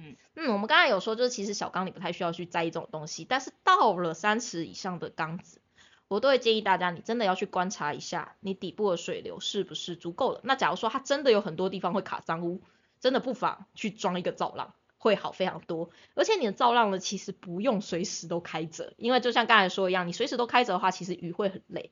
[0.00, 5.60] 嗯嗯，我们刚才有说，就是其实小缸你不太需要去在意这种东西，但是到了三十以上的缸子，
[6.06, 10.40] 我都会建议大家，你真的要去观察一下你底部的水流是不是足够了。
[10.44, 12.62] 那假如说它真的有很多地方会卡脏污，
[13.00, 15.90] 真的不妨去装一个造浪，会好非常多。
[16.14, 21.90] 而且你的造浪呢，其实不用随时都开着，因为就像刚才说一样，你随时都开着的话，其实鱼会很累。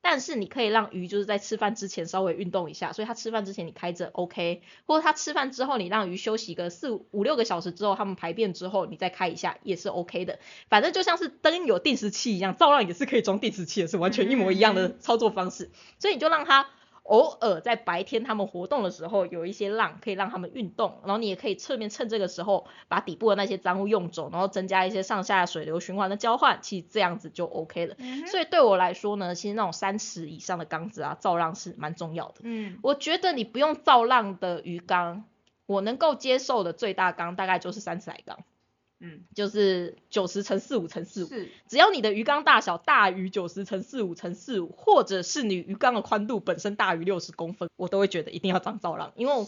[0.00, 10.38] 但是你可以让鱼就是在吃饭之前稍微运动一下，所以它吃饭之前你开着 OK，或者它吃饭之后你让鱼休息个四五五六个小时之后，它们排便之后你再开一下也是 OK 的。
[10.68, 15.70] 反正就像是灯有定时器一样，照亮也是可以装定时器的，是完全一模一样的操作方式。
[15.98, 16.68] 所以你就让它
[17.08, 27.94] 偶尔在白天他们活动的时候有一些浪可以让他们运动，然后你也可以侧面趁这个时候把底部的那些脏物用走，然后增加一些上下水流循环的交换，其实这样子就 OK 了。
[27.98, 32.40] 嗯所以对我来说呢，其实那种三尺以上的缸子啊，造浪是蛮重要的。
[32.42, 35.24] 嗯我觉得你不用造浪的鱼缸，
[35.64, 38.38] 我能够接受的最大缸大概就是三尺来缸，
[39.00, 41.28] 嗯就是九十乘四五乘四五。
[41.28, 49.46] 是只要你的鱼缸大小大于九十乘四五乘四五，或者是你鱼缸的宽度本身大于六十公分，我都会觉得一定要装造浪，因为我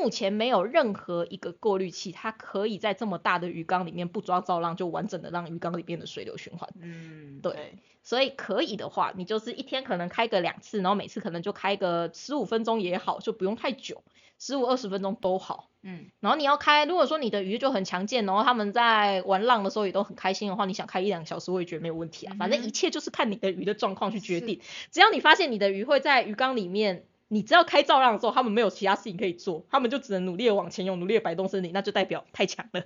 [0.00, 6.68] 目前没有任何一个过滤器，它可以在这么大的鱼缸里面不抓造浪就完整的让鱼缸里面的水流循环。
[6.80, 14.04] 嗯，对所以可以的话，你就是一天可能开个两次，然后每次可能就开个十五分钟也好，就不用太久，
[14.38, 15.70] 十五二十分钟都好。
[15.82, 22.36] 嗯，然后你要开，如果说你的鱼就很强健，然后他们在玩浪的时候也都很开心的话，你想开一两个小时，我也觉得没有问题啊。
[22.38, 24.60] 反正一切就是看你的鱼的状况去决定。
[24.90, 32.84] 只要你发现你的鱼会在鱼缸里面，你知道开造浪的时候，他们没有其他事情可以做，他们就只能努力的往前游，努力的摆动身体，那就代表太强了。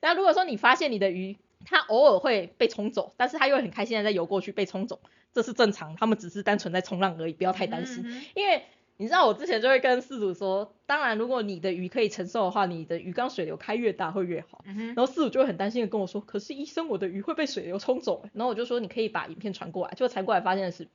[0.00, 5.00] 那如果说你发现你的鱼它偶尔会被冲走，但是它又很开心的在游过去被冲走，
[5.32, 8.04] 这是正常，他们只是单纯在冲浪而已，不要太担心。
[8.06, 8.62] 嗯因为
[8.98, 14.64] 你知道我之前就会跟饲主说，当然如果你的鱼可以承受的话，你的鱼缸水流开越大会越好。
[14.66, 18.30] 嗯，然后饲主就会很担心的跟我说，可是医生我的鱼会被水流冲走欸。
[18.32, 20.88] 然后我就说你可以把影片传过来，就传过来发现的是，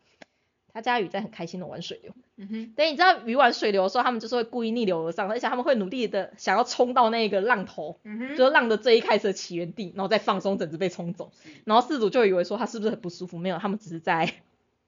[0.74, 2.14] 他家鱼在很开心的玩水流。
[2.38, 11.32] 嗯哼，对，你知道鱼玩水流的时候，他们就是会故意逆流而上，而且他们会努力的想要冲到那个浪头，嗯哼，就是浪的最一开始的起源地，然后再放松，整只被冲走。
[11.66, 13.38] 然后饲主就以为说他是不是很不舒服？
[13.38, 14.34] 没有，他们只是在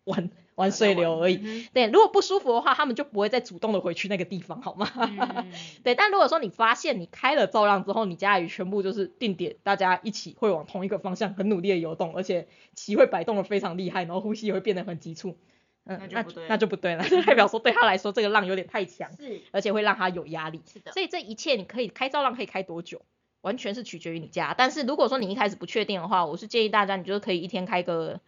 [0.05, 1.39] 玩玩水流而已。
[1.43, 4.89] 嗯对，如果不舒服的话，他们就不会再主动的回去那个地方，好吗？
[4.95, 5.51] 嗯
[5.83, 15.37] 对，但如果说你发现你开了造浪之后，你家的鱼全部就是定点，大家一起会往同一个方向很努力的游动，而且鳍会摆动的非常厉害，然后呼吸也会变得很急促，
[15.85, 20.61] 嗯，那那就不对那就不对了，就 代表说对他来说这个浪有点太强，是而且会让他有压力。
[20.71, 23.01] 是的，所以这一切你可以开造浪可以开多久，
[23.41, 24.53] 完全是取决于你家。
[24.57, 28.21] 但是如果说你一开始不确定的话，我是建议大家你就是可以一天开个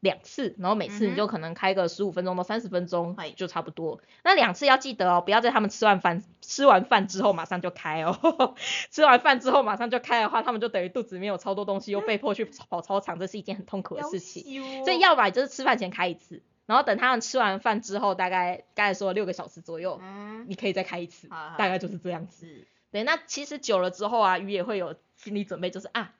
[0.00, 4.00] 两次，然后每次你就可能开个十五分钟到三十分钟嗨就差不多。
[4.24, 8.56] 那两次要记得哦，不要在他们吃完饭吃完饭之后马上就开哦。
[8.90, 14.42] 吃完饭之后马上就开的话，他们就等于肚子里面有超多东西，又被迫去跑操场，这是一件很痛苦的事情。
[14.42, 21.58] 情所以要么就是吃饭前开一次，然后等他们吃完饭之后，大概刚才说的六个小时左右，嗯，你可以再开一次，好好。
[21.58, 22.46] 大概就是这样子。
[22.90, 26.12] 对，那其实久了之后啊，鱼也会有心理准备，就是啊，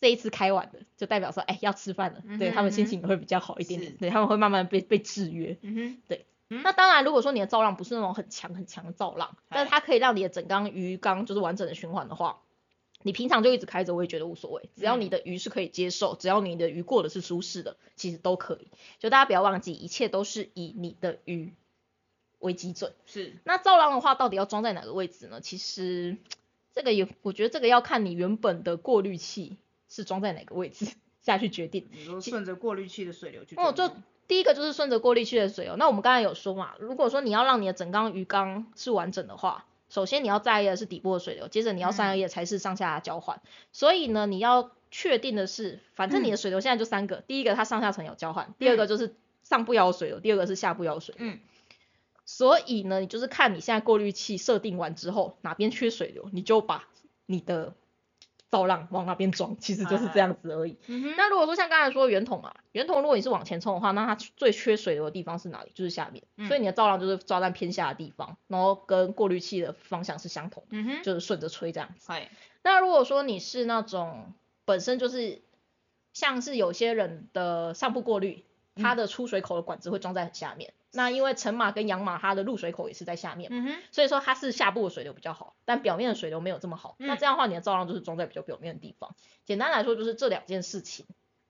[0.00, 5.56] 这一次开完了，就代表说，哎，要吃饭了，对嗯哼他们心情也会比较好一点点，对他们会慢慢被被制约。
[5.62, 12.42] 嗯哼，对那当然，如果说你的造浪不是那种很强很强的造浪，但是哎它可以让你的整缸鱼缸就是完整的循环的话，
[13.06, 18.68] 你平常就一直开着，我也觉得无所谓，只要你嗯的鱼是可以接受，只要你的鱼过的是舒适的，其实都可以。
[18.98, 21.52] 就大家不要忘记，一切都是以你的鱼
[22.38, 22.94] 为基准。
[23.04, 25.42] 是，那造浪的话，到底要装在哪个位置呢？
[25.42, 26.16] 其实
[26.72, 29.58] 这个也，我觉得这个要看你原本的过滤器
[29.90, 30.86] 是装在哪个位置
[31.20, 31.86] 下去决定。
[31.92, 33.94] 你说顺着过滤器的水流去哦，就
[34.26, 35.76] 第一个就是顺着过滤器的水哦。
[35.78, 43.40] 那我们刚才有说嘛，如果说你要让你的整缸鱼缸是完整的话，首先你要在意的是底部的水流，接着你要三二叶才是上下交换。
[43.70, 49.14] 所以呢，你要确定的是，反正你的水流现在就三个，第一个它上下层有交换，第二个就是
[49.44, 51.28] 上部要有水流，第二个是下部要有水流。
[51.28, 51.38] 嗯
[52.26, 56.88] 所以呢，你就是看你现在过滤器设定完之后，哪边缺水流，你就把
[57.26, 57.74] 你的
[58.54, 60.78] 造浪往那边撞，其实就是这样子而已。
[61.16, 65.72] 那如果说像刚才说圆筒啊，圆筒如果你是往前冲的话，那它最缺水流的地方是哪里？
[65.74, 72.12] 就是下面，嗯所以你的造浪就是抓在偏下的地方，然后跟过滤器的方向是相同，嗯哼，就是顺着吹这样子。
[72.62, 74.32] 那如果说你是那种
[74.64, 75.42] 本身就是
[76.12, 78.44] 像是有些人的上部过滤，
[78.76, 83.48] 它的出水口的管子会装在很下面，那因为陈马跟洋马它的入水口也是在下面。
[83.52, 86.96] 嗯，所以说它是下部的水流比较好，但表面的水流没有这么好。
[86.98, 89.14] 那嗯这样的话，你的造浪就是装在比较表面的地方。
[89.44, 91.06] 简单来说，就是这两件事情，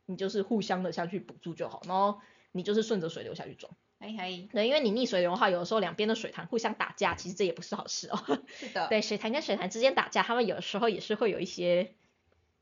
[0.06, 2.20] 你就是互相的下去补助就好，然后
[2.52, 3.72] 你就是顺着水流下去装。
[4.00, 8.38] 哎，可以，对，因为你逆水流的话，有的时候两边的水潭互相打架，其实这也不是好事哦。
[8.48, 11.94] 是的， 对，水潭跟水潭之间打架，他们有的时候也是会有一些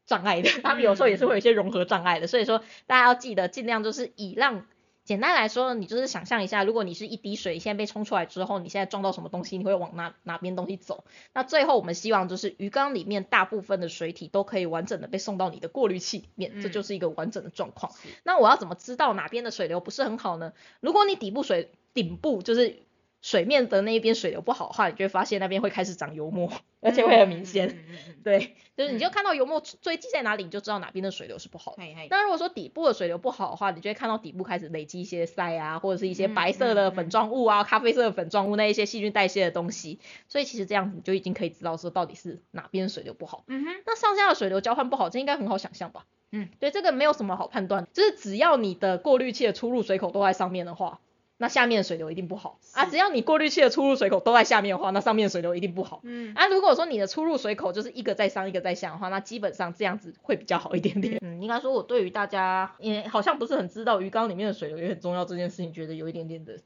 [0.07, 2.26] 障碍的， 他们有时候也是会有一些融合障碍的。
[2.26, 4.64] 所以说，大家要记得尽量就是以让。
[5.05, 11.03] 简单来说，你就是想象一下，如果你是一滴水，现在被冲出来之后，你现在撞到什么东西，你会往哪哪边东西走？
[11.34, 17.92] 那最后我们希望就是鱼缸里面大部分的水体都可以完整的被送到你的过滤器里面，这嗯就是一个完整的状况。
[17.94, 20.53] 是那我要怎么知道哪边的水流不是很好呢？
[20.78, 22.84] 如果你底部水顶部就是
[23.22, 26.52] 水面的那一边水流不好的话，你就会发现那边会开始长油墨，
[26.82, 27.68] 而且会很明显。
[27.68, 31.74] 嗯嗯嗯嗯，对，就是你就嗯看到油墨堆积在哪里，你就知道哪边的水流是不好
[32.10, 40.00] 那如果说底部的水流不好的话，你就会看到底部开始累积一些塞啊，或者是一些嗯白色的嗯粉状物啊、咖啡色的粉状物那一些细菌代谢的东西。
[40.28, 43.44] 所以其实这样子你就已经可以知道说到底是哪边水流不好。
[43.46, 46.06] 嗯哼，那上下的水流交换不好，这应该很好想象吧？
[46.32, 50.98] 嗯，对，这个没有什么好判断，就是只要你的过滤器的出入水口都在上面的话，
[51.43, 52.86] 那下面的水流一定不好啊。
[52.86, 56.01] 只要你过滤器的出入水口都在下面的话，那上面的水流一定不好。
[56.05, 61.18] 嗯，啊，如果说你的出入水口就是一个在上一个在下的话，那基本上这样子会比较好一点点。
[61.20, 66.61] 嗯，应该说我对于大家也好像不是很知道鱼缸里面的水流也很重要这件事情，觉得有一点点的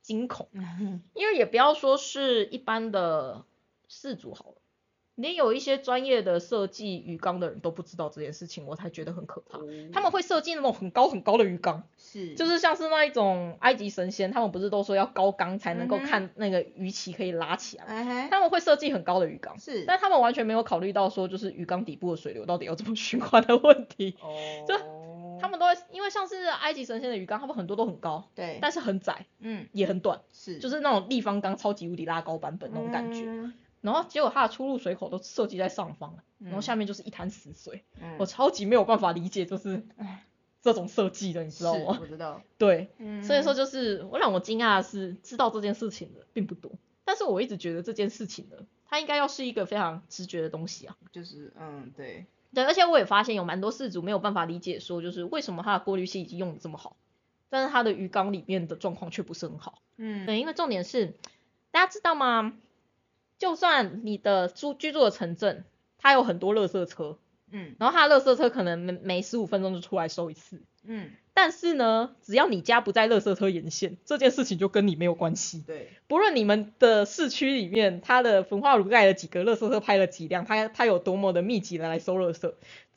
[0.00, 0.48] 惊恐。
[0.54, 3.44] 嗯因为也不要说是一般的
[3.88, 4.54] 事主好了，
[5.16, 9.58] 连有一些专业的设计鱼缸的人都不知道这件事情，我才觉得很可怕。
[9.92, 12.34] 他们会设计那种很高很高的鱼缸，是。
[12.34, 19.84] 就是像是那一种埃及神仙，他们不是都说要高缸才能够看那个鱼鳍可以拉起来他们会设计很高的鱼缸，是。
[19.86, 24.16] 但他们完全没有考虑到说就是鱼缸底部的水流到底要怎么 循环的问题。
[24.20, 24.34] 哦，
[24.66, 24.74] 就
[25.40, 29.66] 他们都会因为像是埃及神仙的鱼缸，他们很多都很高，对，但是很窄嗯。
[29.72, 30.58] 也很短，是。
[30.58, 33.24] 就是那种立方缸超级无敌拉高版本那种感觉。
[33.26, 33.52] 嗯
[33.84, 40.24] 然后结果它的出入水口都设计在上方，然后嗯下面就是一滩死水，嗯我超级没有办法理解就是唉
[40.62, 41.98] 这种设计的，你知道是吗？
[42.00, 46.72] 我知道， 对，嗯所以说就是我让我惊讶的是，知道这件事情的并不多，
[47.04, 48.56] 但是我一直觉得这件事情呢，
[48.88, 50.96] 它应该要是一个非常直觉的东西啊。
[51.12, 52.24] 就是嗯对，
[52.54, 56.96] 对，而且我也发现有蛮多事主没有办法理解说，就是为什么它的过滤器已经用的这么好，
[57.50, 59.82] 但是它的鱼缸里面的状况却不是很好。
[59.98, 61.12] 嗯对，因为重点是，
[61.70, 62.56] 大家知道吗？
[63.44, 65.66] 就算你的住居住的城镇，
[65.98, 67.18] 它有很多垃圾车，
[67.52, 67.76] 嗯。
[67.78, 71.10] 然后它的垃圾车可能每每十五分钟就出来收一次，嗯。
[71.34, 75.62] 但是呢，只要你家不在垃圾车沿线，这件事情就跟你没有关系。
[75.66, 82.54] 对，不论你们的市区里面，它的焚化炉盖了几个，垃圾车拍了几辆，它它有多么的密集的来收垃圾，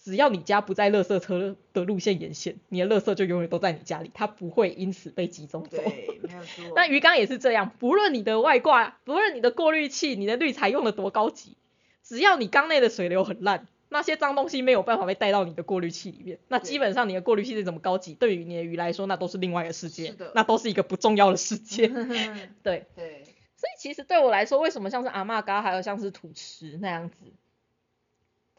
[0.07, 5.83] 只要你家不在垃圾车的路线沿线，你的垃圾就永远都在你家里，它不会因此被集中走。
[6.77, 11.57] 那鱼缸也是这样，不论你的外挂，不论你的过滤器、你的滤材用的多高级，
[12.05, 21.89] 只要你缸内的水流很烂，那些脏东西没有办法被带到你的过滤器里面，那基本上你的过滤器再怎么高级，对于你的鱼来说，那都是另外一个世界，那都是一个不重要的世界。
[22.63, 23.25] 对，对，
[23.57, 27.25] 所以其实对我来说，为什么像是阿嬷嘎还有像是土池那样子，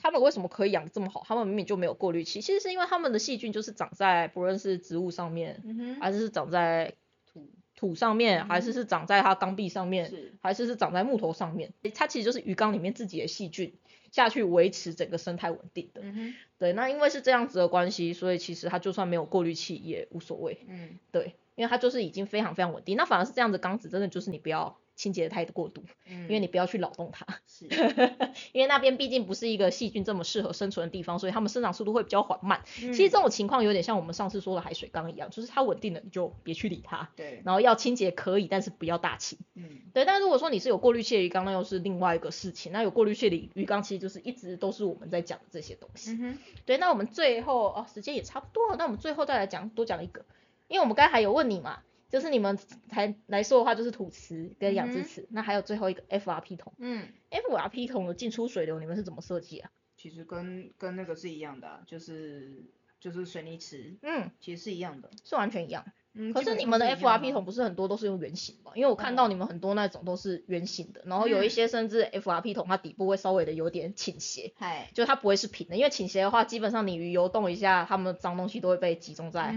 [0.00, 1.24] 他们为什么可以养得这么好？
[1.26, 6.94] 他们明明就没有过滤器，其实是因为他们的细菌就是长在不论是植物上面，嗯，还是是长在
[7.26, 13.74] 土土上面，还是嗯是长在它缸壁上面，是还是是长在木头上面，它其实就是鱼缸里面自己的细菌
[14.10, 16.00] 下去维持整个生态稳定的。
[16.02, 20.64] 嗯，对，那因为是这样子的关系，所以其实它就算没有过滤器也无所谓。
[20.68, 22.96] 嗯对，因为它就是已经非常非常稳定。
[22.96, 27.24] 那反而是这样子缸子，真的就是你不要清洁的太过度，嗯，因为你不要去扰动它。
[27.46, 27.66] 是，
[28.52, 32.62] 因为那边毕竟不是一个细菌这么适合生存的地方，所以它们生长速度会比较缓慢。
[32.66, 39.38] 其其实这种情况有点像我们上次说的海水缸一样，就是它稳定了你就别去理它，对，然后要清洁可以，但是不要大清。
[39.54, 42.72] 嗯对，但如果说你是有过滤器的鱼缸，那又是另外一个事情。
[42.72, 46.10] 那有过滤器的鱼缸，其实就是一直都是我们在讲的这些东西。
[46.12, 50.24] 嗯哼，对，那我们最后哦，时间也差不多了，那我们最后再来讲多讲一个，
[50.66, 52.58] 因为我们刚才还有问你嘛，就是你们
[52.90, 59.70] 才来说的话，就是土池跟养殖池，那还有最后一个 FRP 桶嗯，，FRP 桶的进出水流你们是怎么设计啊？
[59.96, 62.64] 其实跟跟那个是一样的啊，就是
[63.00, 65.10] 就是水泥池，嗯，其实是一样的。
[65.24, 65.84] 是完全一样。
[66.14, 68.72] 嗯，可是你们的 FRP 桶不是很多都是用圆形吗？
[68.74, 79.52] 因为我看到哦你们很多那种都是圆形的，然后有一嗯些甚至 FRP 桶它底部会稍微的有点倾斜，嗨，就它不会是平的，因为倾斜的话，基本上你鱼游动一下，它们脏东西都会被集中在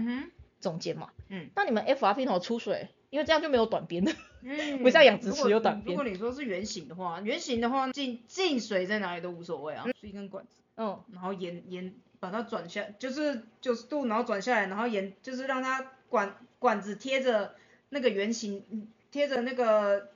[0.62, 1.10] 中间嘛。
[1.28, 1.50] 嗯。
[1.54, 4.12] 那你们 FRP 桶出水，因为这样就没有短边的。
[4.44, 5.94] 嗯 不像养殖池有短边。
[5.96, 17.54] 如果你说是圆形的话，圆形的话进进水在哪里都无所谓啊，是一根管子，嗯，然后沿沿把它转下，就是九十度，然后转下来，然后沿就是让它管管子贴着
[17.90, 20.08] 那个圆形，嗯贴着那个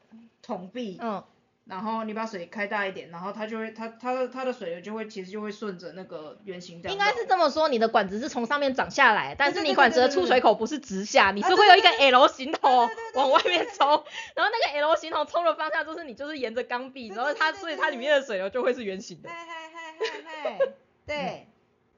[0.42, 1.22] 桶壁，嗯，
[1.68, 6.92] 然后你把水开大一点，然后它就会它它的它的水流就会其实就会顺着那个圆形这样。
[6.92, 13.88] 应该是这么说，你的管子是从上面长下来，但是你管子的出水口不是直下，你啊是会有一个 L 型头往外面冲，
[14.36, 19.44] 然后那个 L 型头冲的方向就是你就是沿着缸壁，然后它所以它里面的水流就会是圆形的嗨。
[19.44, 20.58] 嗨嗨嗨嗨，
[21.04, 21.48] 对。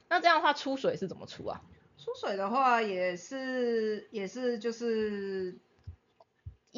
[0.09, 1.61] 那这样的话出水是怎么出啊？
[1.99, 5.68] 出水的话也是也是就是开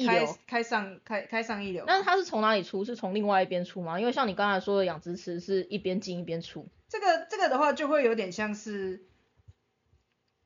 [0.01, 0.37] 一流。
[0.47, 1.83] 开上开开上一流。
[1.87, 2.83] 那它是从哪里出？
[2.83, 3.99] 是从另外一边出吗？
[3.99, 6.67] 因为像你刚才说的养殖池是一边进一边出。
[6.89, 9.05] 这个这个的话就会有点像是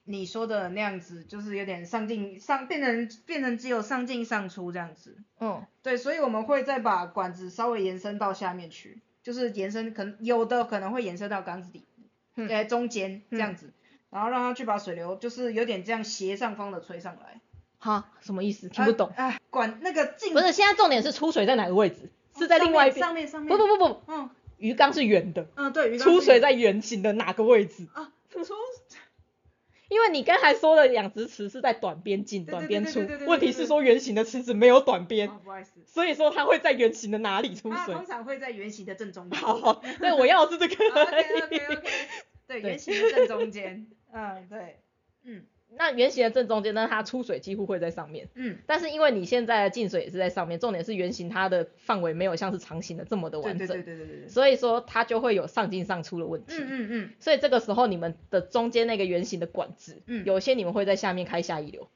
[0.04, 5.18] 你说的那样子，就是有点上进上变成变成只有上进上出这样子。
[5.40, 12.04] 嗯，对，所以我们会再把管子稍微延伸到下面去，就是延伸可能有的可能会延伸到缸子底部，
[12.36, 13.74] 嗯呃中间这样子，
[14.12, 17.42] 然后让它去把水流就是有点这样斜上方的吹上来。
[17.86, 18.68] 哈，什么意思？
[18.70, 19.12] 听不懂。
[19.16, 22.10] 啊，啊管那个进不是，现在重点是出水在哪个位置？
[22.38, 23.06] 是在另外一边。
[23.06, 27.88] 上面上面不不不不，嗯鱼缸是圆的，嗯对，鱼缸出水在圆形的哪个位置？
[27.94, 28.44] 啊出
[29.88, 38.06] 因为你刚才说的养殖池是在短边进短边出问题是说圆形的池子没有短边，哦不好意思，所以说它会在圆形的哪里出水它通？
[38.06, 39.40] 常会在圆形的正中间。
[39.40, 40.76] 好，好对，我要的是这个。
[40.90, 41.90] OK OK OK，
[42.48, 43.86] 对， 对圆形的正中间。
[44.12, 44.80] 嗯，对，
[45.24, 45.46] 嗯，
[45.78, 48.30] 那圆形的正中间呢，它出水几乎会在上面。
[48.34, 54.28] 嗯，但是因为你现在的进水也是在上面，重点是圆形它的范围没有像是长形的这么的对对完整，对对对对对。
[54.30, 56.54] 所以说它就会有上进上出的问题。
[56.58, 61.90] 嗯嗯嗯，所以这个时候你们的中间那个圆形的管子，嗯有些你们会在下面开下一流。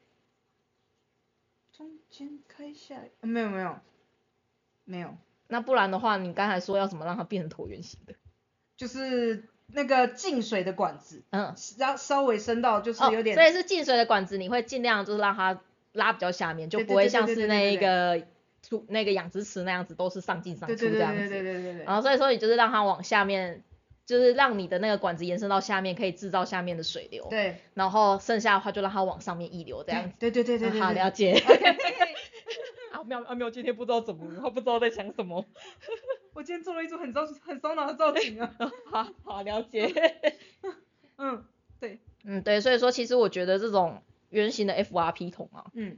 [1.71, 3.79] 中间开下没有没有
[4.83, 5.15] 没有，
[5.47, 8.13] 那不然的话，你刚才说要怎么让它变成椭圆形的？
[8.75, 15.61] 就是那个进水的管子，嗯，稍稍微伸到就是哦，有点，所以是进水的管子，你会尽量就是让它
[15.93, 18.23] 拉比较下面，就不会像是那一个
[18.61, 21.61] 出那个养殖池那样子都是上进上对出这样对对对对子。
[21.61, 23.63] 对对对然后所以说你就是让它往下面，
[24.05, 27.27] 就是让你的那个管子延伸到下面，可以制造下面的水流。。
[27.29, 30.15] 对，然后剩下的话就让它往上面溢流这样子。
[30.19, 31.33] 对对对对好，对了解。
[31.98, 31.98] 阿
[33.09, 35.45] 妙阿妙今天不知道怎么了，他不知道在想什么。
[36.33, 38.55] 我今天做了一组很烧很烧脑的造型啊，
[38.89, 39.91] 好好了解。
[41.17, 41.43] 嗯，
[41.81, 45.97] 对，嗯，对，所以说其实我觉得这种圆形的 FRP 桶啊，嗯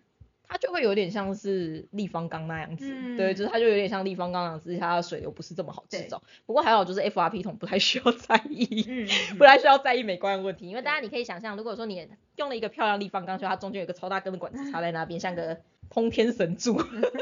[0.54, 6.22] 它就会有点像是立方缸那样子，嗯对，就是它就有点像立方缸那样子，它的水流不是这么好制造。
[6.46, 12.06] 不过还好就是 FRP 桶不太需要在意，嗯嗯不太需要在意美观的问题，因为大家你可以想象，如果说你
[12.36, 15.62] 用了一个漂亮立方缸，就它中间有一个超大根的管子插在那边，像个
[15.92, 16.82] 通天神柱，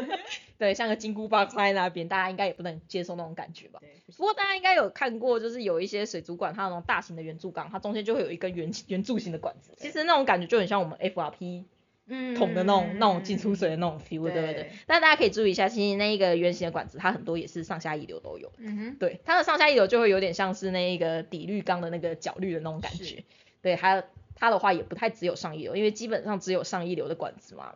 [0.58, 3.80] 对，像个金箍棒插在那边，大家应该也不能接受那种感觉吧？
[3.82, 11.64] 对，不过大家应该有看过，就是有一些水族馆，它那种大型的圆柱缸，它中间就会有一根圆圆柱形的管子，其实那种感觉就很像我们 FRP
[12.08, 12.36] 嗯。
[12.36, 14.54] 桶的那种、那种进出水的那种 feel，对不对？
[14.54, 14.72] 对？
[14.86, 18.52] 但大家可以注意一下，其实那一个圆形的管子，它很多也是上下一流都有。
[18.58, 23.04] 嗯哼，对，它的上下一流就会有点像是那一个底滤缸的那个角滤的那种感觉。
[23.04, 23.24] 是。
[23.62, 24.04] 对，它
[24.36, 27.76] 它的话也不太只有上一流，因为基本上只有上一流的管子嘛，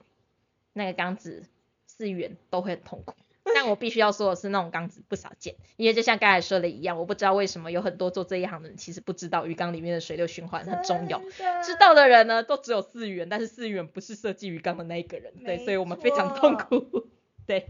[0.74, 1.46] 那个缸子
[1.86, 3.16] 四元都会很痛苦。
[3.56, 11.20] 但我必须要说的是，那种缸子不少见，因为就像刚才说的一样，我不知道为什么有很多做这一行的人其实不知道鱼缸里面的水流循环很重要。
[11.62, 17.10] 知道的人呢，都只有四元，但是四元不是设计鱼缸的那一个人，对，所以我们非常痛错苦。
[17.46, 17.68] 对。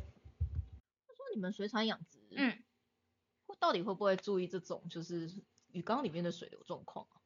[1.17, 2.57] 说你们水产养殖，嗯，
[3.47, 5.29] 会到底会不会注意这种就是
[5.71, 7.17] 鱼缸里面的水流状况啊？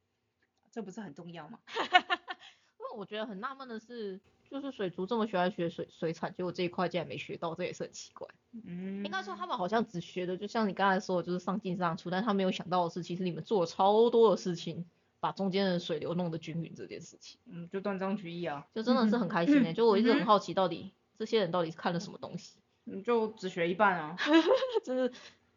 [0.71, 1.59] 这不是很重要吗？
[2.79, 8.27] 因为我觉得很纳闷的是，就是水族这么喜欢学水水产，结果这一块竟然没学到，这也是很奇怪。
[8.65, 14.85] 嗯应该说他们好像只学的，就像你刚才说的，就是上进上出，但他没有想到的是，其实你们做了超多的事情，
[15.19, 24.15] 把中间的水流弄得均匀这件事情，嗯，就断章取义啊，就真的是很开心诶、嗯 就我一直很好奇，到底这些人到底是看了什么东西，你就只学一半啊，
[24.83, 25.11] 就是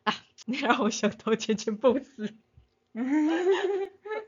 [0.04, 0.12] 啊，
[0.46, 2.02] 你让我想到前前 boss，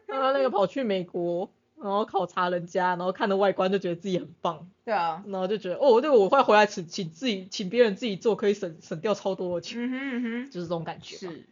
[0.06, 1.50] 他那个跑去美国，
[1.82, 11.44] 然后考察人家，然后看了外观就觉得自己很棒，对啊，然后就觉得哦，对我会回来请请自己请别人自己做，可以省省掉超多的钱，嗯哼嗯哼，就是这种感觉是，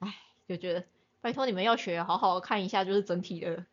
[0.00, 0.14] 唉，
[0.48, 0.84] 就觉得
[1.20, 3.64] 拜托你们要学，好好看一下，就是整体的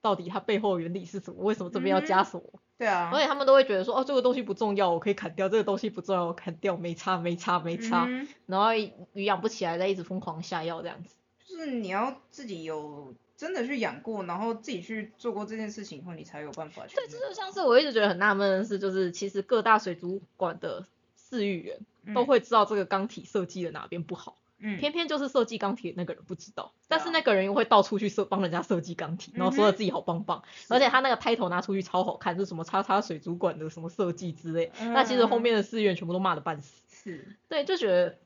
[0.00, 2.42] 到底它背后的原理是什么，为什么这边要加什么，
[2.78, 8.72] 对啊，而且他们都会觉得说哦这个东西不重要，我可以砍掉，这个东西不重要，我砍掉，没差没差没差，嗯然后
[9.12, 11.14] 鱼养不起来，再一直疯狂下药这样子。
[11.46, 17.18] 就是你要自己有真的去养过，然后自己去做过这件事情以后，你才有办法去对，那个。
[17.18, 20.84] 这就像是我一直觉得很纳闷的是，就是其实各大水族馆的
[21.18, 21.78] 饲育员
[22.14, 24.36] 都嗯会知道这个缸体设计的哪边不好。
[24.58, 38.18] 嗯，偏偏就是设计钢体的那个人不知道，但是那个人又会到处去设帮人家设计钢体，然后说的自己好棒棒，而且他那个 title 拿出去超好看，是什么叉叉水族馆的什么设计之类，那其实后面的饲员全部都骂的半死，是，对，就觉得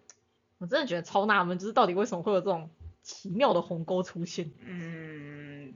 [0.59, 2.69] 我真的觉得超纳闷，就是到底为什么会有这种
[3.05, 4.51] 奇妙的鸿沟出现？
[4.59, 5.75] 嗯，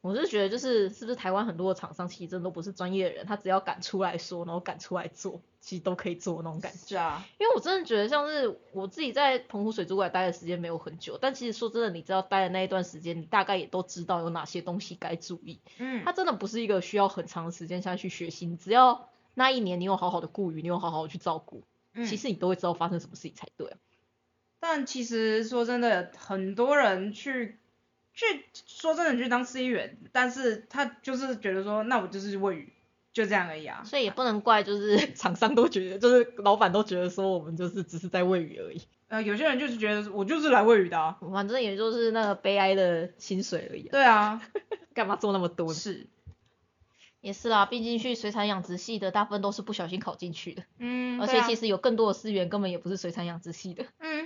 [0.00, 6.78] 我是觉得就是是不是台湾很多的厂商其实真的都不是专业的人，他只要敢出来说，然后敢出来做，其实都可以做那种感觉。
[6.86, 15.58] 是啊，因为我真的觉得像是我自己在澎湖水族馆待的时间没有很久，但其实说真的，你知道待的那一段时间，你大概也都知道有哪些东西该注意。
[15.78, 21.64] 嗯，它真的不是一个需要很长的时间下去学习，你只要那一年你有好好的顾鱼，你有好好的去照顾，
[21.94, 23.78] 嗯其实你都会知道发生什么事情才对啊。
[24.60, 27.58] 但其实说真的，很多人去
[28.12, 32.72] 去说真的去当司仪员，但是他就是觉得说，那我就是喂鱼，
[33.12, 33.82] 就这样而已啊。
[33.84, 41.18] 所以也不能怪就是厂商都觉得，就是老板都觉得说我们就是只是在喂鱼而已，呃，有些人就是觉得我就是来喂鱼的啊。
[41.32, 44.42] 反正也就是那个悲哀的薪水而已、啊，对啊，
[44.92, 45.74] 干嘛做那么多呢？
[45.74, 46.08] 是，
[47.20, 50.64] 也是啦，毕竟去水产养殖系的大部分都是不小心考进去的。
[50.78, 54.17] 嗯，而且其实有更多的资源根本也不是水产养殖系的，嗯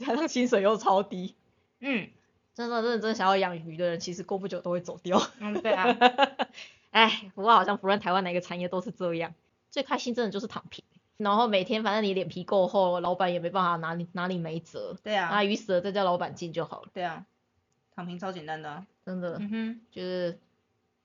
[0.00, 1.36] 加上薪水又超低，
[1.78, 2.08] 嗯
[2.54, 5.22] 真的认真想要养鱼的人，其实过不久都会走掉。
[5.38, 5.96] 嗯，对啊，
[6.90, 9.32] 哎，不过好像不论台湾哪个产业都是这样，
[9.70, 10.84] 最开心真的就是躺平，
[11.16, 17.24] 然后每天反正你脸皮够厚，老板也没办法拿你拿你没辙，对啊，啊鱼死了再叫老板进就好了，对啊，
[17.94, 18.86] 躺平超简单的啊。
[19.04, 20.38] 真的、嗯哼，就是。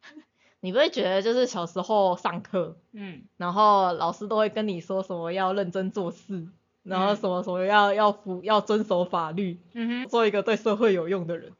[0.61, 6.47] 你不会觉得就是小时候上课，嗯然后老师都会跟你说什么要认真做事，
[6.86, 11.51] 然后什么什么要要服要遵守法律，嗯哼，做一个对社会有用的人。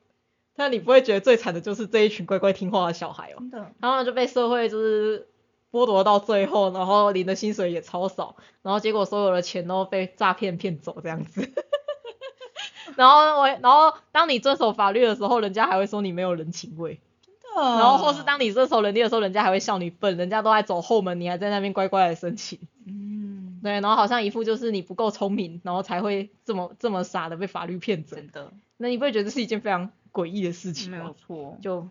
[0.56, 5.28] 但你不会觉得最惨的就是这一群乖乖听话的小孩哦，真的，他们就被社会就是
[5.72, 11.52] 剥夺到最后，然后领的薪水也超少，然后结果所有的钱都被诈骗骗走这样子。
[12.96, 17.02] 然后我，然后当你遵守法律的时候，人家还会说你没有人情味。
[17.26, 22.60] 真的然后或是当你遵守能力的时候，人家还会笑你笨，人家都在走后门，你还在那边乖乖的申请。
[22.88, 23.25] 嗯，
[23.66, 28.16] 对，然后好像一副就是你不够聪明，然后才会这么这么傻的被法律骗走。
[28.16, 31.14] 真的那你不会觉得这是一件非常诡异的事情没有？
[31.14, 31.90] 错，就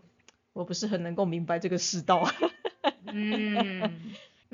[0.53, 2.31] 我不是很能够明白这个世道。
[3.13, 3.91] 嗯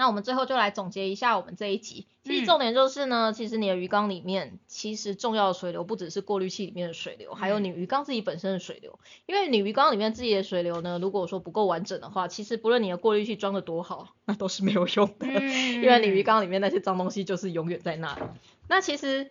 [0.01, 2.07] 那我们最后就来总结一下我们这一集。
[2.23, 8.99] 其实嗯重点就是呢，其实你的鱼缸里面，其实重要的水流不只是过滤器里面的水流，还有嗯你鱼缸自己本身的水流。
[9.27, 15.27] 因为你鱼缸里面自己的水流呢，如果说不够完整的话，其实不论你的过滤器装的多好，那都是没有用的。
[15.27, 18.23] 嗯，因为你鱼缸里面那些脏东西就是永远在那里。
[18.69, 19.31] 那其实，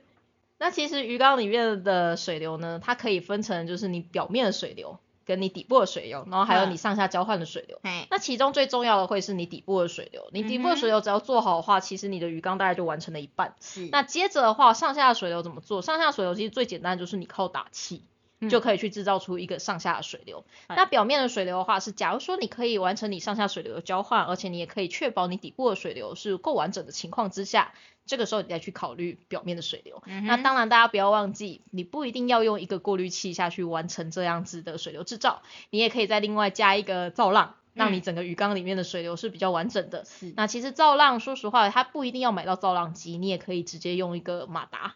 [0.60, 5.00] 那其实鱼缸里面的水流呢，它可以分成就是你表面的水流
[5.30, 7.78] 跟你底部的水流，然后还有嗯你上下交换的水流。
[7.84, 13.54] 哎，那其中最重要的会是你底部的水流，你底部的水流只要做好的话，其实你的鱼缸大概就完成了一半。
[13.62, 15.84] 是那接着的话，上下的水流怎么做？
[15.84, 18.02] 上下水流其实最简单就是你靠打气。
[18.40, 20.46] 嗯就可以去制造出一个上下的水流。
[20.68, 27.74] 哎那表面的水流的话是，假如说你可以完成你上下水流的交换，而且你也可以确保你底部的水流是够完整的情况之下，
[28.06, 30.02] 这个时候你再去考虑表面的水流。
[30.06, 40.06] 嗯那当然，大家不要忘记，你不一定要用一个过滤器下去完成这样子的水流制造，你也可以再另外加一个造浪，让你嗯整个鱼缸里面的水流是比较完整的。
[40.06, 44.96] 是那其实造浪，说实话，它不一定要买到造浪机，你也可以直接用一个马达，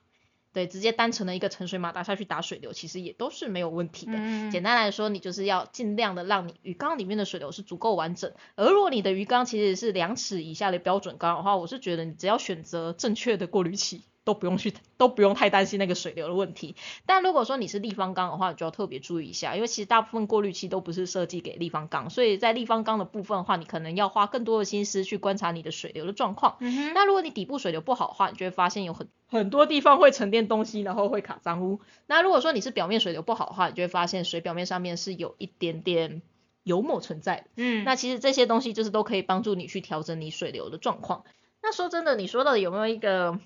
[0.54, 4.14] 对，直接单纯的一个沉水马达下去打水流，其实也都是没有问题的。
[4.16, 8.32] 嗯简单来说，你就是要尽量的让你鱼缸里面的水流是足够完整。
[8.56, 16.76] 而如果你的鱼缸其实是两尺以下的标准缸的话，我是觉得你只要选择正确的过滤器，都不用去都不用太担心那个水流的问题。
[17.06, 26.58] 但如果说你是立方缸的话，你就要特别注意一下，因为其实大部分过滤器都不是设计给立方缸，所以在立方缸的部分的话，你可能要花更多的心思去观察你的水流的状况。
[26.94, 31.82] 那如果你底部水流不好的话，你就会发现有很很多地方会沉淀东西，然后会卡脏污。
[32.08, 36.22] 那如果说你是表面水流不好的话，你就会发现水表面上面是有一点点
[36.64, 37.44] 油墨存在的。
[37.58, 41.24] 嗯，那其实这些东西就是都可以帮助你去调整你水流的状况。
[41.62, 43.40] 那说真的，你说到底有没有一个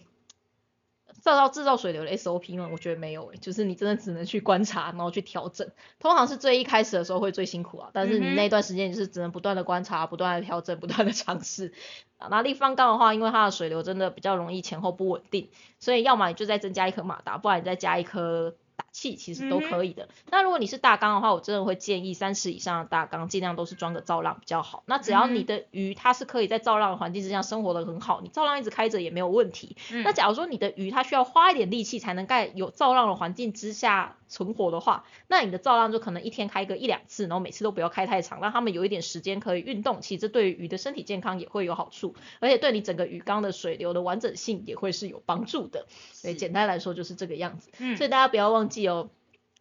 [1.18, 2.70] 制造制造水流的 SOP 吗？
[2.72, 5.70] 我觉得没有诶、欸就是你真的只能去观察，然后去调整。
[6.00, 11.74] 通常是最一开始的时候会最辛苦啊，但是你那段时间你是只能不断的观察、不断的调整、不断的尝试。
[12.18, 15.50] 啊那立方缸的话，因为它的水流真的比较容易前后不稳定，
[15.80, 18.58] 所以要么你就再增加一颗马达，不然你再加一颗打
[18.98, 20.10] 气，其实都可以的。
[20.32, 24.84] 那如果你是大缸的话，我真的会建议三十以上的大缸尽量都是装个造浪比较好。
[24.88, 29.78] 那只要你的鱼它是可以在造浪的环境之下生活的很好，你造浪一直开着也没有问题。
[29.92, 40.02] 嗯那假如说你的鱼它需要花一点力气才能在有造浪的环境之下存活的话，那你的造浪就可能一天开个一两次，然后每次都不要开太长，让它们有一点时间可以运动。
[40.02, 45.86] 其实这对于鱼的身体健康也会有好处，而且对你整个鱼缸的水流的完整性也会是有帮助的。
[46.14, 47.70] 所以，简单来说就是这个样子。
[47.78, 49.10] 嗯所以大家不要忘记哦。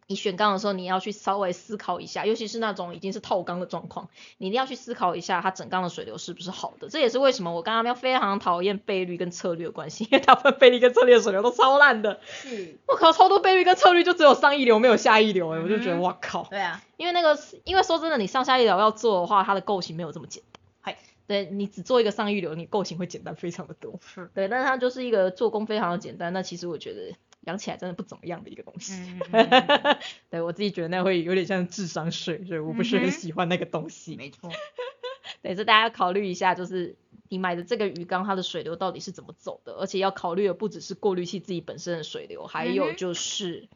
[0.09, 4.07] 你选钢的时候，你要去稍微思考一下，尤其是那种已经是套缸的状况，
[4.37, 6.87] 你一定要去思考一下它整缸的水流是不是好的。
[6.87, 12.21] 这也是为什么我刚刚要非常讨厌倍率跟策略的关系， 因为大部分倍率跟策略的水流都超烂的。
[12.23, 20.61] 是，我靠，超多倍率跟策略就只有上一流没有下一流哎、我就觉得嗯哇靠，对啊，因为那个因为说真的，你上下一流要做的话，它的构型没有这么简单。
[20.79, 20.97] 嗨，
[21.27, 23.99] 对你只做一个上一流，你构型会简单非常的多。
[24.05, 27.13] 是，对，但是它就是一个做工非常的简单，那其实我觉得
[27.47, 28.93] 养起来真的不怎么样的一个东西。
[30.29, 34.15] 对我自己觉得那会有点像智商税，所以我不是很喜欢那个东西。
[34.15, 34.51] 没错，
[35.41, 36.95] 对，这大家要考虑一下，就是
[37.29, 43.67] 你买的这个鱼缸它的水流到底是怎么走的，而且要考虑的不只是过滤器自己本身的水流，还有就是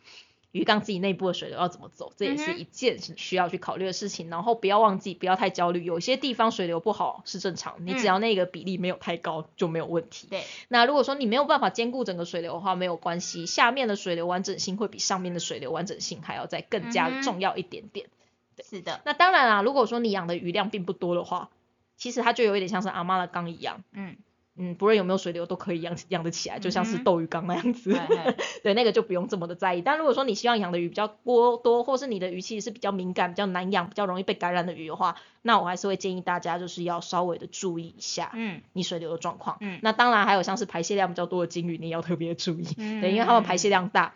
[0.52, 4.30] 鱼缸自己内部的水流要怎么走，这也是一件需要去考虑的事情。
[4.30, 10.28] 然后不要忘记，不要太焦虑，有些地方水流不好是正常，你只嗯要那个比例没有太高就没有问题。
[10.30, 18.08] 对，那如果说你没有办法兼顾整个水流的话，没有关系，下面的水流完整性会比上面的水流完整性还要再更加重要一点点。
[18.56, 21.50] 对是的，那当然啦，如果说你养的鱼量并不多的话，
[21.96, 24.18] 其实它就有一点像是阿妈的缸一样，嗯，
[24.58, 27.98] 嗯，不论有没有水流都可以养养得起来，就像是斗鱼缸那样子。
[28.62, 29.82] 对，那个就不用这么的在意。
[29.82, 39.58] 但如果说你希望养的鱼比较多多，或是你的鱼其实是比较敏感、比较难养、比较容易被感染的鱼的话，那我还是会建议大家就是要稍微的注意一下嗯你水流的状况。
[39.62, 42.68] 嗯那当然还有像是排泄量比较多的金鱼，你也要特别注意。
[42.78, 44.14] 嗯，对，因为它们排泄量大。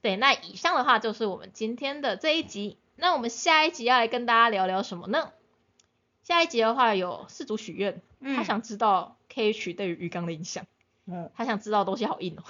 [0.00, 2.78] 对，那以上的话就是我们今天的这一集。
[2.96, 5.30] 那我们下一集要来跟大家聊聊什么呢？
[6.22, 10.64] 下一集的话有四组许愿，他嗯想知道 KH 对于鱼缸的影响，
[11.06, 12.44] 嗯，他想知道的东西好硬哦。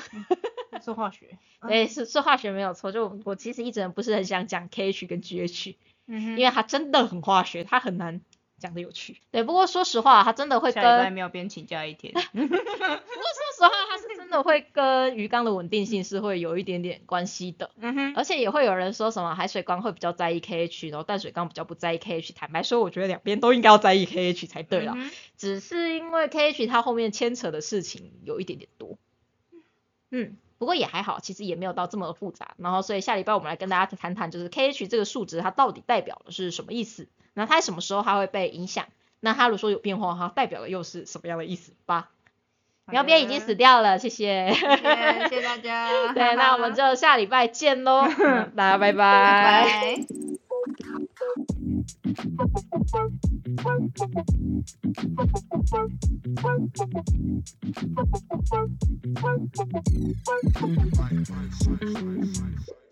[0.83, 1.39] 是化学。
[1.67, 8.21] 对，是是化学没有错，就我其实一直不是很想讲 KH 跟 GH，嗯哼因为它真的很化学，它很难
[8.59, 9.21] 讲的有趣。
[9.31, 12.13] 对，不过说实话，它真的会跟，下礼拜妙边请假一天。
[12.33, 17.71] 不过说实话，它是真的会跟鱼缸的稳定性是会有一点点关系的。
[17.79, 22.33] 嗯哼，而且也会有人说什么海水缸会比较在意 KH，然后淡水缸比较不在意 KH。
[22.35, 24.93] 坦白说，我觉得两边都应该要在意 KH 才对啦。
[24.97, 28.97] 嗯只是因为 KH 它后面牵扯的事情有一点点多，
[30.11, 32.55] 嗯，不过也还好，其实也没有到这么复杂。
[32.57, 37.09] 然后所以下礼拜我们来跟大家谈谈，就是 KH 这个数值它到底代表的是什么意思？
[37.35, 38.87] 那它什么时候它会被影响？
[39.21, 42.11] 那它如果说有变化，它代表的又是什么样的意思吧？
[42.91, 44.53] 苗边已经死掉了，谢谢。
[44.53, 46.13] 谢谢谢谢大家。
[46.13, 49.65] 对，那我们就下礼拜见喽，嗯大家拜拜。
[49.65, 49.97] 拜拜。
[61.81, 62.84] Bye.